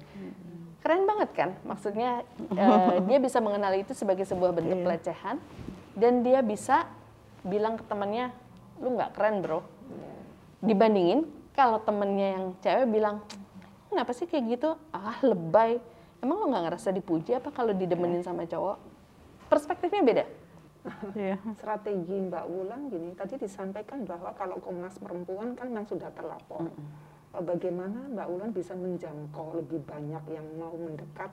keren 0.82 1.06
banget 1.06 1.30
kan? 1.32 1.50
Maksudnya 1.62 2.26
uh, 2.52 2.98
dia 3.08 3.18
bisa 3.22 3.38
mengenali 3.38 3.86
itu 3.86 3.94
sebagai 3.94 4.26
sebuah 4.26 4.50
bentuk 4.50 4.82
yeah. 4.82 4.84
pelecehan 4.84 5.36
dan 5.94 6.26
dia 6.26 6.42
bisa 6.42 6.90
bilang 7.46 7.78
ke 7.78 7.86
temannya 7.86 8.34
lu 8.82 8.98
nggak 8.98 9.14
keren 9.14 9.40
bro. 9.40 9.62
Dibandingin 10.62 11.26
kalau 11.54 11.78
temennya 11.82 12.28
yang 12.38 12.44
cewek 12.58 12.86
bilang 12.90 13.22
kenapa 13.88 14.10
sih 14.10 14.26
kayak 14.26 14.58
gitu? 14.58 14.74
Ah 14.90 15.16
lebay. 15.22 15.78
Emang 16.22 16.42
lu 16.42 16.46
nggak 16.50 16.70
ngerasa 16.70 16.90
dipuji 16.90 17.34
apa 17.34 17.54
kalau 17.54 17.74
didemenin 17.74 18.22
sama 18.26 18.46
cowok? 18.46 18.76
Perspektifnya 19.48 20.02
beda. 20.02 20.26
Yeah. 21.14 21.38
strategi 21.54 22.10
Mbak 22.10 22.42
Wulan 22.50 22.90
gini 22.90 23.14
tadi 23.14 23.38
disampaikan 23.38 24.02
bahwa 24.02 24.34
kalau 24.34 24.58
Komnas 24.58 24.98
Perempuan 24.98 25.54
kan 25.54 25.70
memang 25.70 25.86
sudah 25.86 26.10
terlapor. 26.10 26.66
Mm 26.66 26.74
-hmm 26.74 27.11
bagaimana 27.40 28.12
Mbak 28.12 28.28
Ulan 28.28 28.50
bisa 28.52 28.76
menjangkau 28.76 29.56
lebih 29.56 29.80
banyak 29.88 30.20
yang 30.28 30.44
mau 30.60 30.76
mendekat 30.76 31.32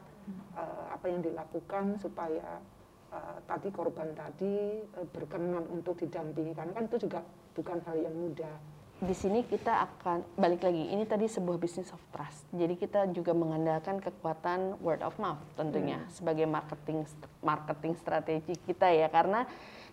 uh, 0.55 0.95
apa 0.95 1.11
yang 1.11 1.19
dilakukan 1.19 1.99
supaya 1.99 2.63
uh, 3.11 3.37
tadi 3.43 3.67
korban 3.67 4.15
tadi 4.15 4.79
uh, 4.95 5.07
berkenan 5.11 5.67
untuk 5.67 5.99
didampingi 5.99 6.55
karena 6.55 6.71
kan 6.71 6.87
itu 6.87 7.03
juga 7.03 7.19
bukan 7.51 7.83
hal 7.83 7.99
yang 7.99 8.15
mudah. 8.15 8.55
Di 8.99 9.15
sini 9.15 9.47
kita 9.47 9.87
akan 9.87 10.39
balik 10.39 10.63
lagi 10.63 10.91
ini 10.91 11.07
tadi 11.07 11.27
sebuah 11.27 11.55
business 11.55 11.91
of 11.95 12.03
trust. 12.11 12.47
Jadi 12.51 12.75
kita 12.75 13.07
juga 13.11 13.31
mengandalkan 13.31 13.99
kekuatan 13.99 14.79
word 14.79 15.03
of 15.03 15.15
mouth 15.19 15.39
tentunya 15.59 15.99
hmm. 15.99 16.11
sebagai 16.11 16.47
marketing 16.47 17.03
marketing 17.43 17.95
strategi 17.99 18.55
kita 18.63 18.87
ya 18.87 19.11
karena 19.11 19.43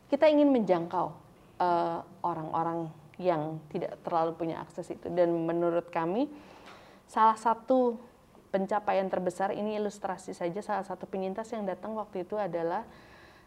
kita 0.06 0.30
ingin 0.30 0.54
menjangkau 0.54 1.10
orang-orang 1.58 1.98
uh, 2.22 2.22
orang 2.22 2.48
-orang 2.54 3.05
yang 3.16 3.60
tidak 3.72 3.96
terlalu 4.04 4.36
punya 4.36 4.60
akses 4.60 4.92
itu. 4.92 5.08
Dan 5.08 5.32
menurut 5.44 5.88
kami 5.88 6.28
salah 7.08 7.36
satu 7.36 7.96
pencapaian 8.50 9.06
terbesar 9.10 9.52
ini 9.52 9.76
ilustrasi 9.76 10.32
saja 10.32 10.60
salah 10.64 10.86
satu 10.86 11.04
penyintas 11.04 11.50
yang 11.52 11.68
datang 11.68 11.92
waktu 11.92 12.24
itu 12.24 12.40
adalah 12.40 12.88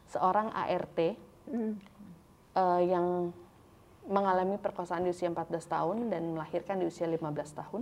seorang 0.09 0.53
ART 0.53 1.17
hmm. 1.49 1.73
uh, 2.57 2.81
yang 2.81 3.33
mengalami 4.09 4.57
perkosaan 4.57 5.05
di 5.05 5.13
usia 5.13 5.29
14 5.29 5.49
tahun 5.69 5.97
dan 6.09 6.33
melahirkan 6.33 6.81
di 6.81 6.89
usia 6.89 7.05
15 7.05 7.21
tahun 7.61 7.81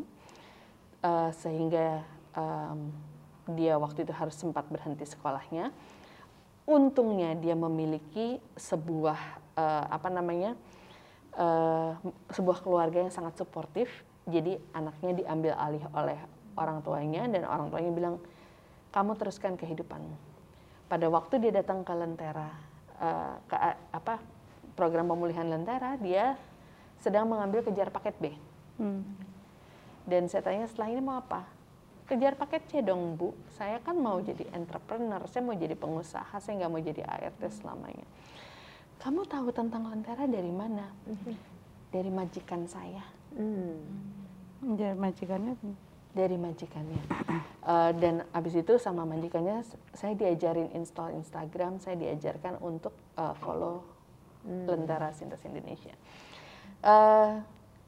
uh, 1.04 1.32
sehingga 1.32 2.04
um, 2.36 2.92
dia 3.56 3.80
waktu 3.80 4.04
itu 4.04 4.12
harus 4.12 4.36
sempat 4.36 4.68
berhenti 4.68 5.08
sekolahnya. 5.08 5.72
Untungnya 6.68 7.32
dia 7.40 7.56
memiliki 7.56 8.44
sebuah 8.60 9.20
uh, 9.56 9.86
apa 9.88 10.12
namanya 10.12 10.60
uh, 11.38 11.94
sebuah 12.34 12.60
keluarga 12.66 13.06
yang 13.06 13.14
sangat 13.14 13.38
suportif. 13.40 13.88
Jadi 14.28 14.60
anaknya 14.76 15.24
diambil 15.24 15.54
alih 15.56 15.84
oleh 15.96 16.20
orang 16.60 16.84
tuanya 16.84 17.24
dan 17.32 17.48
orang 17.48 17.72
tuanya 17.72 17.92
bilang, 17.94 18.16
kamu 18.92 19.16
teruskan 19.16 19.56
kehidupanmu. 19.56 20.18
Pada 20.92 21.08
waktu 21.08 21.40
dia 21.40 21.52
datang 21.56 21.86
ke 21.88 21.94
Lentera, 21.96 22.50
uh, 23.00 23.40
ke 23.48 23.56
apa 23.94 24.20
program 24.76 25.08
pemulihan 25.08 25.48
Lentera, 25.48 25.96
dia 25.96 26.36
sedang 27.00 27.30
mengambil 27.30 27.64
kejar 27.64 27.88
paket 27.94 28.16
B. 28.20 28.26
Hmm. 28.82 29.06
Dan 30.04 30.28
saya 30.28 30.44
tanya 30.44 30.68
setelah 30.68 30.92
ini 30.92 31.00
mau 31.04 31.20
apa? 31.20 31.48
Kejar 32.08 32.40
paket 32.40 32.64
C 32.72 32.80
dong 32.80 33.20
bu, 33.20 33.36
saya 33.60 33.84
kan 33.84 34.00
mau 34.00 34.16
jadi 34.24 34.48
entrepreneur, 34.56 35.20
saya 35.28 35.44
mau 35.44 35.52
jadi 35.52 35.76
pengusaha, 35.76 36.40
saya 36.40 36.64
nggak 36.64 36.72
mau 36.72 36.80
jadi 36.80 37.04
ART 37.04 37.44
selamanya 37.52 38.08
kamu 38.98 39.22
tahu 39.30 39.48
tentang 39.54 39.86
lentera 39.88 40.26
dari 40.26 40.50
mana? 40.50 40.90
Mm-hmm. 41.06 41.36
Dari 41.94 42.12
majikan 42.12 42.62
saya. 42.68 43.04
Hmm. 43.38 43.78
Dari 44.76 44.98
majikannya? 44.98 45.54
Dari 46.12 46.38
majikannya. 46.38 47.02
uh, 47.62 47.94
dan 48.02 48.26
abis 48.34 48.58
itu 48.58 48.82
sama 48.82 49.06
majikannya 49.06 49.62
saya 49.94 50.18
diajarin 50.18 50.74
install 50.74 51.14
Instagram, 51.14 51.78
saya 51.78 51.96
diajarkan 51.96 52.58
untuk 52.60 52.92
uh, 53.16 53.38
follow 53.38 53.86
hmm. 54.44 54.66
Lentera 54.66 55.14
Sintas 55.14 55.46
Indonesia. 55.46 55.94
Uh, 56.82 57.40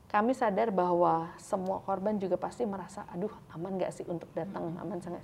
kami 0.10 0.34
sadar 0.34 0.74
bahwa 0.74 1.30
semua 1.38 1.82
korban 1.86 2.18
juga 2.18 2.34
pasti 2.34 2.66
merasa, 2.66 3.06
aduh 3.14 3.30
aman 3.54 3.78
nggak 3.78 3.94
sih 3.94 4.06
untuk 4.10 4.30
datang, 4.34 4.74
aman 4.82 4.98
sangat. 5.02 5.22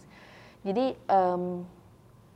Jadi 0.61 0.93
um, 1.09 1.65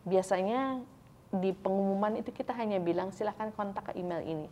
biasanya 0.06 0.82
di 1.30 1.54
pengumuman 1.54 2.18
itu 2.18 2.34
kita 2.34 2.54
hanya 2.58 2.82
bilang 2.82 3.14
silahkan 3.14 3.54
kontak 3.54 3.94
ke 3.94 4.02
email 4.02 4.22
ini. 4.26 4.50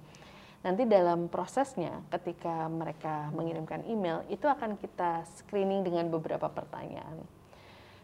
Nanti 0.62 0.86
dalam 0.90 1.30
prosesnya 1.30 2.02
ketika 2.10 2.66
mereka 2.70 3.30
mengirimkan 3.34 3.86
email 3.86 4.26
itu 4.30 4.46
akan 4.46 4.78
kita 4.78 5.26
screening 5.38 5.86
dengan 5.86 6.10
beberapa 6.10 6.50
pertanyaan. 6.50 7.22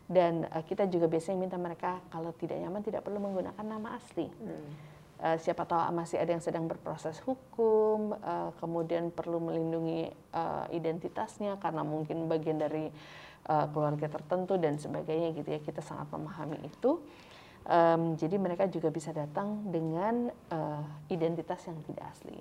Dan 0.05 0.45
uh, 0.51 0.63
kita 0.65 0.85
juga 0.89 1.07
biasanya 1.09 1.37
minta 1.39 1.57
mereka 1.57 2.03
kalau 2.13 2.35
tidak 2.35 2.59
nyaman 2.59 2.83
tidak 2.83 3.01
perlu 3.01 3.23
menggunakan 3.23 3.65
nama 3.65 3.97
asli. 3.97 4.29
Hmm 4.29 4.93
uh, 5.23 5.37
siapa 5.39 5.63
tahu 5.63 5.79
masih 5.95 6.19
ada 6.19 6.35
yang 6.35 6.43
sedang 6.43 6.67
berproses 6.67 7.17
hukum, 7.23 8.19
uh, 8.19 8.51
kemudian 8.59 9.09
perlu 9.09 9.39
melindungi 9.39 10.11
uh, 10.35 10.67
identitasnya 10.75 11.55
karena 11.63 11.81
mungkin 11.87 12.27
bagian 12.27 12.59
dari 12.59 12.91
uh, 13.47 13.65
keluarga 13.71 14.11
tertentu 14.11 14.59
dan 14.59 14.75
sebagainya 14.75 15.31
gitu 15.31 15.49
ya 15.49 15.59
kita 15.63 15.79
sangat 15.79 16.11
memahami 16.11 16.59
itu. 16.67 16.99
Um, 17.63 18.19
jadi 18.19 18.35
mereka 18.35 18.67
juga 18.67 18.91
bisa 18.91 19.15
datang 19.15 19.71
dengan 19.71 20.27
uh, 20.51 20.83
identitas 21.07 21.63
yang 21.63 21.79
tidak 21.87 22.11
asli. 22.11 22.35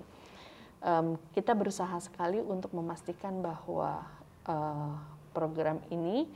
Um, 0.83 1.15
kita 1.31 1.55
berusaha 1.55 1.95
sekali 2.03 2.43
untuk 2.43 2.75
memastikan 2.75 3.39
bahwa 3.39 4.03
uh, 4.43 4.99
program 5.31 5.79
ini 5.87 6.27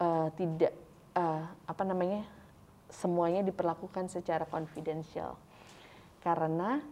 uh, 0.00 0.32
tidak 0.32 0.72
uh, 1.12 1.44
apa 1.68 1.82
namanya 1.84 2.24
semuanya 2.88 3.44
diperlakukan 3.44 4.08
secara 4.08 4.48
konfidensial 4.48 5.36
karena 6.26 6.82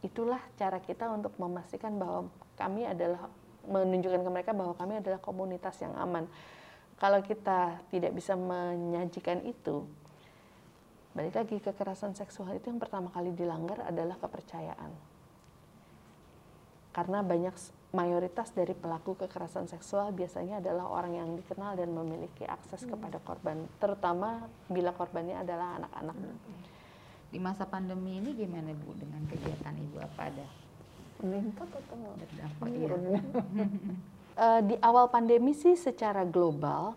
itulah 0.00 0.40
cara 0.56 0.80
kita 0.80 1.10
untuk 1.12 1.36
memastikan 1.36 2.00
bahwa 2.00 2.32
kami 2.56 2.88
adalah 2.88 3.28
menunjukkan 3.68 4.24
ke 4.24 4.30
mereka 4.32 4.50
bahwa 4.56 4.72
kami 4.72 5.04
adalah 5.04 5.20
komunitas 5.20 5.76
yang 5.84 5.92
aman. 6.00 6.24
Kalau 6.96 7.20
kita 7.20 7.76
tidak 7.92 8.16
bisa 8.16 8.34
menyajikan 8.34 9.44
itu, 9.44 9.84
balik 11.18 11.34
lagi 11.34 11.58
kekerasan 11.58 12.14
seksual 12.14 12.54
itu 12.54 12.70
yang 12.70 12.78
pertama 12.78 13.10
kali 13.10 13.34
dilanggar 13.34 13.82
adalah 13.82 14.14
kepercayaan. 14.22 14.94
Karena 16.94 17.26
banyak 17.26 17.54
mayoritas 17.90 18.54
dari 18.54 18.78
pelaku 18.78 19.18
kekerasan 19.18 19.66
seksual 19.66 20.14
biasanya 20.14 20.62
adalah 20.62 20.86
orang 20.86 21.18
yang 21.18 21.28
dikenal 21.34 21.74
dan 21.74 21.90
memiliki 21.90 22.46
akses 22.46 22.86
hmm. 22.86 22.94
kepada 22.94 23.18
korban, 23.26 23.66
terutama 23.82 24.46
bila 24.70 24.94
korbannya 24.94 25.42
adalah 25.42 25.82
anak-anak. 25.82 26.14
Hmm 26.14 26.68
di 27.28 27.36
masa 27.36 27.68
pandemi 27.68 28.16
ini 28.16 28.32
gimana 28.32 28.72
Bu 28.72 28.96
dengan 28.96 29.20
kegiatan 29.28 29.76
Ibu 29.76 29.96
apa 30.00 30.20
ada? 30.32 30.46
Meningkat 31.20 31.68
atau 31.68 31.96
berdampak 32.16 32.66
ya? 32.72 32.88
uh, 34.40 34.60
di 34.68 34.74
awal 34.80 35.12
pandemi 35.12 35.52
sih 35.52 35.76
secara 35.76 36.24
global 36.24 36.96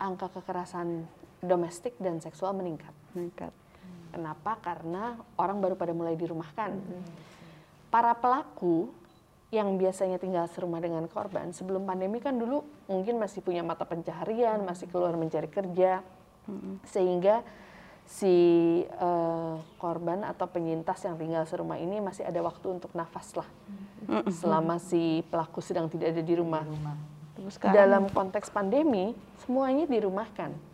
angka 0.00 0.32
kekerasan 0.32 1.04
domestik 1.42 1.98
dan 1.98 2.22
seksual 2.22 2.54
meningkat. 2.54 2.94
Meningkat. 3.18 3.50
Kenapa? 4.14 4.62
Karena 4.62 5.18
orang 5.34 5.58
baru 5.58 5.74
pada 5.74 5.90
mulai 5.90 6.14
dirumahkan. 6.14 6.70
Hmm. 6.70 7.02
Para 7.90 8.14
pelaku 8.14 8.94
yang 9.52 9.76
biasanya 9.76 10.16
tinggal 10.16 10.48
serumah 10.48 10.80
dengan 10.80 11.04
korban 11.10 11.52
sebelum 11.52 11.84
pandemi 11.84 12.24
kan 12.24 12.40
dulu 12.40 12.64
mungkin 12.88 13.20
masih 13.20 13.44
punya 13.44 13.60
mata 13.60 13.84
pencaharian, 13.84 14.64
masih 14.64 14.88
keluar 14.88 15.12
mencari 15.18 15.50
kerja, 15.50 16.00
hmm. 16.48 16.88
sehingga 16.88 17.44
si 18.08 18.34
uh, 18.96 19.60
korban 19.76 20.24
atau 20.24 20.48
penyintas 20.48 21.04
yang 21.04 21.20
tinggal 21.20 21.44
serumah 21.44 21.76
ini 21.76 22.00
masih 22.00 22.26
ada 22.26 22.40
waktu 22.42 22.80
untuk 22.80 22.90
nafas 22.98 23.30
lah 23.38 23.48
selama 24.42 24.82
si 24.82 25.22
pelaku 25.30 25.62
sedang 25.62 25.86
tidak 25.86 26.16
ada 26.16 26.22
di 26.22 26.34
rumah. 26.34 26.66
Di 26.66 26.72
rumah. 26.74 26.96
Terus 27.32 27.56
dalam 27.72 28.10
konteks 28.10 28.50
pandemi 28.52 29.14
semuanya 29.46 29.88
dirumahkan 29.88 30.71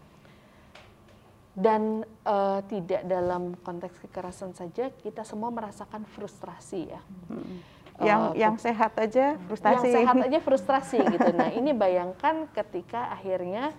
dan 1.59 2.07
uh, 2.23 2.63
tidak 2.71 3.03
dalam 3.03 3.59
konteks 3.67 3.99
kekerasan 4.07 4.55
saja 4.55 4.95
kita 5.03 5.27
semua 5.27 5.51
merasakan 5.51 6.07
frustrasi 6.07 6.95
ya. 6.95 7.03
Hmm. 7.27 7.59
Yang 7.99 8.23
uh, 8.23 8.33
yang 8.39 8.55
sehat 8.63 8.95
aja 8.95 9.35
frustasi. 9.51 9.91
Yang 9.91 9.97
sehat 9.99 10.17
aja 10.31 10.39
frustrasi 10.39 10.99
gitu. 11.03 11.31
Nah 11.35 11.51
ini 11.51 11.75
bayangkan 11.75 12.47
ketika 12.55 13.11
akhirnya 13.11 13.75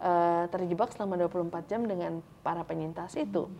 uh, 0.00 0.48
terjebak 0.48 0.88
selama 0.96 1.20
24 1.28 1.68
jam 1.68 1.84
dengan 1.84 2.24
para 2.40 2.64
penyintas 2.64 3.12
itu. 3.20 3.52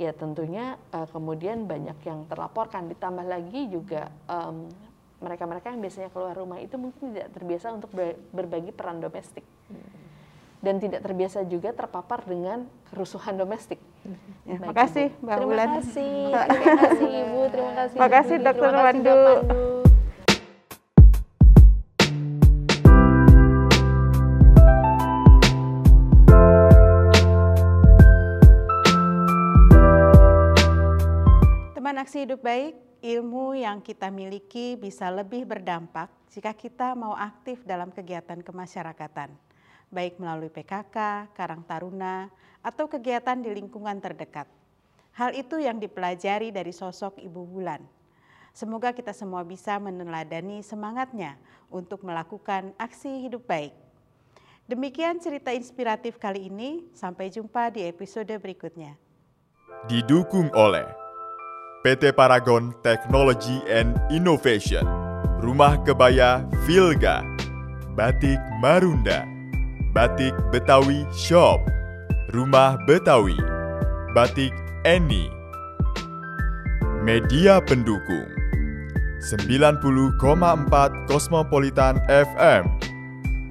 Ya 0.00 0.16
tentunya 0.16 0.80
uh, 0.96 1.04
kemudian 1.12 1.68
banyak 1.68 2.00
yang 2.08 2.24
terlaporkan. 2.24 2.88
Ditambah 2.88 3.28
lagi 3.28 3.68
juga 3.68 4.08
mereka-mereka 5.20 5.68
um, 5.68 5.72
yang 5.76 5.82
biasanya 5.84 6.08
keluar 6.08 6.32
rumah 6.32 6.56
itu 6.56 6.80
mungkin 6.80 7.12
tidak 7.12 7.36
terbiasa 7.36 7.68
untuk 7.76 7.92
berbagi 8.32 8.72
peran 8.72 8.96
domestik. 8.96 9.44
Dan 10.60 10.76
tidak 10.76 11.00
terbiasa 11.00 11.40
juga 11.48 11.72
terpapar 11.72 12.20
dengan 12.28 12.68
kerusuhan 12.92 13.36
domestik. 13.40 13.80
Ya, 14.44 14.60
Terima 14.60 14.76
kasih 14.76 15.08
Mbak 15.24 15.36
Terima. 15.40 15.56
Terima 15.56 15.76
kasih, 15.80 16.12
terima 16.28 16.76
kasih 16.84 17.08
Ibu, 17.08 17.40
terima 17.48 17.72
kasih. 17.72 17.96
Terima 17.96 18.10
kasih 18.12 18.36
Dokter 18.44 18.72
Wandu. 18.76 19.20
aksi 32.10 32.26
hidup 32.26 32.42
baik, 32.42 32.74
ilmu 33.06 33.54
yang 33.54 33.78
kita 33.78 34.10
miliki 34.10 34.74
bisa 34.74 35.12
lebih 35.14 35.46
berdampak 35.46 36.10
jika 36.26 36.50
kita 36.50 36.98
mau 36.98 37.14
aktif 37.14 37.62
dalam 37.62 37.94
kegiatan 37.94 38.42
kemasyarakatan, 38.42 39.30
baik 39.90 40.16
melalui 40.22 40.48
PKK, 40.48 41.28
Karang 41.34 41.66
Taruna, 41.66 42.30
atau 42.62 42.86
kegiatan 42.86 43.36
di 43.36 43.50
lingkungan 43.50 43.98
terdekat. 43.98 44.46
Hal 45.18 45.34
itu 45.34 45.58
yang 45.58 45.82
dipelajari 45.82 46.54
dari 46.54 46.70
sosok 46.70 47.18
Ibu 47.18 47.42
Bulan. 47.44 47.82
Semoga 48.54 48.94
kita 48.94 49.10
semua 49.14 49.42
bisa 49.46 49.78
meneladani 49.78 50.62
semangatnya 50.62 51.38
untuk 51.70 52.02
melakukan 52.06 52.74
aksi 52.78 53.26
hidup 53.26 53.46
baik. 53.46 53.74
Demikian 54.70 55.18
cerita 55.18 55.50
inspiratif 55.50 56.14
kali 56.18 56.46
ini, 56.46 56.86
sampai 56.94 57.26
jumpa 57.26 57.74
di 57.74 57.86
episode 57.90 58.30
berikutnya. 58.38 58.94
Didukung 59.90 60.46
oleh 60.54 60.86
PT 61.82 62.14
Paragon 62.14 62.70
Technology 62.86 63.58
and 63.66 63.98
Innovation, 64.14 64.86
Rumah 65.42 65.82
Kebaya 65.82 66.46
Vilga, 66.68 67.24
Batik 67.98 68.38
Marunda, 68.62 69.39
Batik 69.90 70.30
Betawi 70.54 71.02
Shop, 71.10 71.58
Rumah 72.30 72.78
Betawi, 72.86 73.34
Batik 74.14 74.54
Eni. 74.86 75.26
Media 77.02 77.58
pendukung. 77.58 78.30
90,4 79.20 79.82
Cosmopolitan 81.10 82.00
FM, 82.08 82.64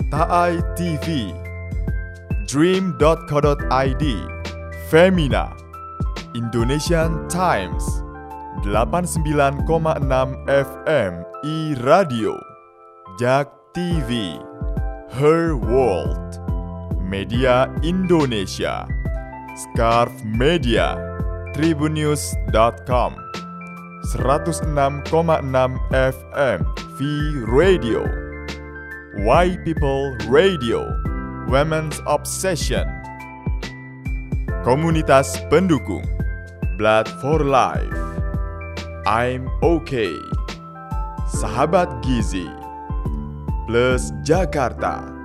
Taai 0.09 0.63
TV, 0.73 1.35
Dream.co.id, 2.47 4.05
Femina, 4.89 5.53
Indonesian 6.33 7.21
Times, 7.29 7.83
89,6 8.63 9.69
FM 10.47 11.13
i 11.45 11.75
Radio, 11.85 12.33
Jak 13.21 13.51
TV, 13.75 14.41
Her 15.19 15.51
World, 15.59 16.39
Media 17.03 17.67
Indonesia, 17.83 18.87
Scarf 19.51 20.15
Media, 20.23 20.95
Tribunnews.com, 21.51 23.19
106,6 24.15 24.63
FM 25.91 26.59
V 26.95 26.99
Radio, 27.51 28.07
Why 29.27 29.59
People 29.67 30.15
Radio, 30.31 30.87
Women's 31.51 31.99
Obsession, 32.07 32.87
Komunitas 34.63 35.35
Pendukung, 35.51 36.07
Blood 36.79 37.11
for 37.19 37.43
Life, 37.43 37.91
I'm 39.03 39.51
okay. 39.59 40.15
Sahabat 41.27 42.07
Gizi 42.07 42.58
plus 43.69 44.09
Jakarta. 44.25 45.18